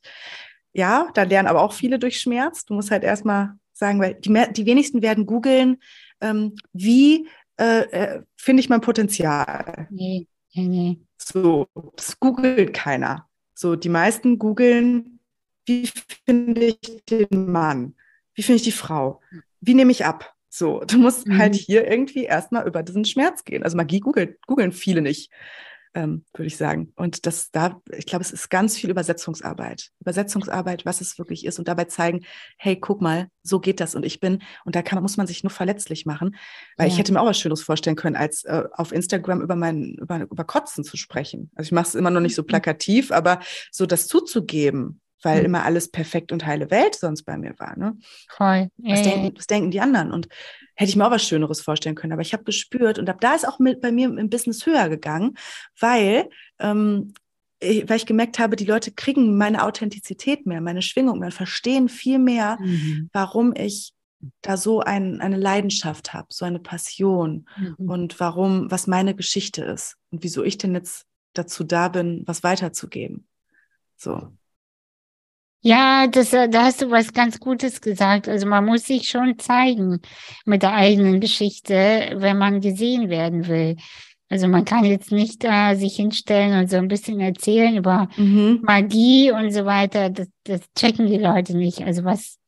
[0.72, 2.64] Ja, da lernen aber auch viele durch Schmerz.
[2.64, 5.76] Du musst halt erstmal sagen, weil die, die wenigsten werden googeln,
[6.20, 9.86] ähm, wie äh, äh, finde ich mein Potenzial.
[9.90, 11.00] Nee, nee, nee.
[11.16, 13.28] So, das googelt keiner.
[13.54, 15.20] So, die meisten googeln,
[15.64, 15.88] wie
[16.26, 17.94] finde ich den Mann?
[18.34, 19.20] Wie finde ich die Frau?
[19.60, 20.32] Wie nehme ich ab?
[20.48, 21.38] So, du musst mhm.
[21.38, 23.62] halt hier irgendwie erstmal über diesen Schmerz gehen.
[23.62, 25.30] Also Magie googelt, googeln viele nicht,
[25.94, 26.92] ähm, würde ich sagen.
[26.96, 29.90] Und das da, ich glaube, es ist ganz viel Übersetzungsarbeit.
[30.00, 32.24] Übersetzungsarbeit, was es wirklich ist und dabei zeigen,
[32.56, 33.94] hey, guck mal, so geht das.
[33.94, 36.36] Und ich bin, und da kann, muss man sich nur verletzlich machen,
[36.76, 36.92] weil ja.
[36.92, 40.20] ich hätte mir auch was Schönes vorstellen können, als äh, auf Instagram über mein, über,
[40.22, 41.50] über Kotzen zu sprechen.
[41.54, 42.46] Also ich mache es immer noch nicht so mhm.
[42.46, 43.40] plakativ, aber
[43.70, 45.46] so das zuzugeben, weil mhm.
[45.46, 47.76] immer alles perfekt und heile Welt sonst bei mir war.
[47.78, 47.96] Ne?
[48.28, 48.68] Voll.
[48.78, 50.12] Was, denken, was denken die anderen?
[50.12, 50.28] Und
[50.74, 52.12] hätte ich mir auch was Schöneres vorstellen können.
[52.12, 54.88] Aber ich habe gespürt und ab da ist auch mit, bei mir im Business höher
[54.88, 55.36] gegangen,
[55.80, 57.14] weil, ähm,
[57.58, 61.88] ich, weil ich gemerkt habe, die Leute kriegen meine Authentizität mehr, meine Schwingung mehr, verstehen
[61.88, 63.08] viel mehr, mhm.
[63.12, 63.94] warum ich
[64.42, 67.90] da so ein, eine Leidenschaft habe, so eine Passion mhm.
[67.90, 72.42] und warum, was meine Geschichte ist und wieso ich denn jetzt dazu da bin, was
[72.42, 73.26] weiterzugeben.
[73.96, 74.32] So.
[75.60, 78.28] Ja, das, äh, da hast du was ganz Gutes gesagt.
[78.28, 80.00] Also man muss sich schon zeigen
[80.44, 83.76] mit der eigenen Geschichte, wenn man gesehen werden will.
[84.28, 88.08] Also man kann jetzt nicht da äh, sich hinstellen und so ein bisschen erzählen über
[88.16, 88.60] mhm.
[88.62, 90.10] Magie und so weiter.
[90.10, 91.82] Das, das checken die Leute nicht.
[91.82, 92.38] Also was.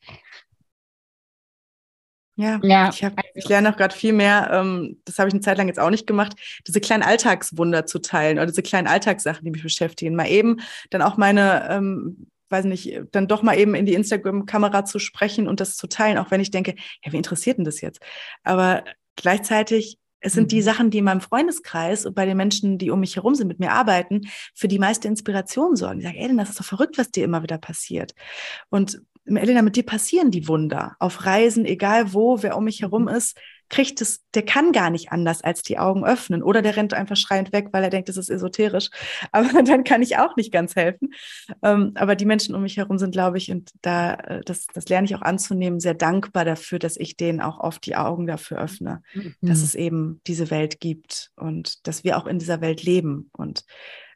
[2.35, 2.91] Ja, ja.
[2.91, 5.59] ich, hab, also, ich lerne auch gerade viel mehr, ähm, das habe ich eine Zeit
[5.59, 6.35] lang jetzt auch nicht gemacht,
[6.69, 10.15] diese kleinen Alltagswunder zu teilen oder diese kleinen Alltagssachen, die mich beschäftigen.
[10.15, 14.85] Mal eben dann auch meine ähm, weiß nicht, dann doch mal eben in die Instagram-Kamera
[14.85, 16.75] zu sprechen und das zu teilen, auch wenn ich denke,
[17.05, 18.01] ja, wie interessiert denn das jetzt?
[18.43, 18.85] Aber
[19.17, 20.63] gleichzeitig, es sind die mhm.
[20.63, 23.61] Sachen, die in meinem Freundeskreis und bei den Menschen, die um mich herum sind, mit
[23.61, 24.23] mir arbeiten,
[24.55, 26.01] für die meiste Inspiration sorgen.
[26.01, 28.15] Ich sage, Elena, das ist doch verrückt, was dir immer wieder passiert.
[28.69, 30.97] Und Elena, mit dir passieren die Wunder.
[30.99, 33.09] Auf Reisen, egal wo, wer um mich herum mhm.
[33.09, 33.39] ist,
[33.71, 36.43] kriegt es, der kann gar nicht anders als die Augen öffnen.
[36.43, 38.91] Oder der rennt einfach schreiend weg, weil er denkt, das ist esoterisch.
[39.33, 41.13] Aber dann kann ich auch nicht ganz helfen.
[41.63, 44.89] Ähm, aber die Menschen um mich herum sind, glaube ich, und da, äh, das, das
[44.89, 48.59] lerne ich auch anzunehmen, sehr dankbar dafür, dass ich denen auch oft die Augen dafür
[48.59, 49.35] öffne, mhm.
[49.43, 53.31] dass es eben diese Welt gibt und dass wir auch in dieser Welt leben.
[53.33, 53.65] Und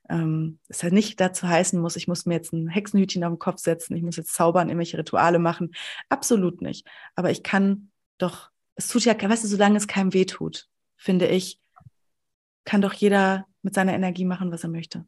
[0.08, 3.38] ähm, es halt nicht dazu heißen muss, ich muss mir jetzt ein Hexenhütchen auf den
[3.38, 5.74] Kopf setzen, ich muss jetzt zaubern, irgendwelche Rituale machen.
[6.08, 6.86] Absolut nicht.
[7.14, 8.51] Aber ich kann doch
[8.84, 11.60] es tut ja, weißt du, solange es keinem weh tut, finde ich,
[12.64, 15.04] kann doch jeder mit seiner Energie machen, was er möchte.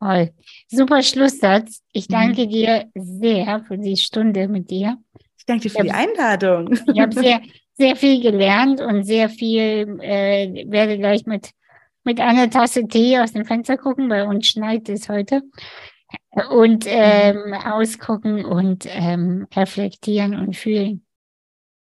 [0.00, 0.32] Toll.
[0.68, 1.82] Super Schlusssatz.
[1.92, 2.50] Ich danke mhm.
[2.50, 4.98] dir sehr für die Stunde mit dir.
[5.38, 6.72] Ich danke dir für ich die Einladung.
[6.72, 7.40] Ich habe sehr,
[7.74, 11.50] sehr viel gelernt und sehr viel, äh, werde gleich mit,
[12.04, 14.08] mit einer Tasse Tee aus dem Fenster gucken.
[14.08, 15.42] Bei uns schneit es heute.
[16.50, 17.54] Und ähm, mhm.
[17.54, 21.04] ausgucken und ähm, reflektieren und fühlen.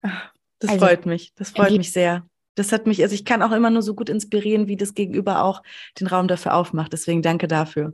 [0.01, 1.33] Ach, das also, freut mich.
[1.35, 2.25] Das freut mich sehr.
[2.55, 5.43] Das hat mich, also ich kann auch immer nur so gut inspirieren, wie das Gegenüber
[5.43, 5.63] auch
[5.99, 6.93] den Raum dafür aufmacht.
[6.93, 7.93] Deswegen danke dafür.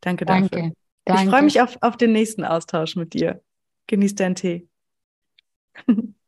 [0.00, 0.50] Danke, danke.
[0.50, 0.72] dafür.
[1.04, 1.22] Danke.
[1.22, 3.42] Ich freue mich auf, auf den nächsten Austausch mit dir.
[3.86, 4.68] Genieß deinen Tee.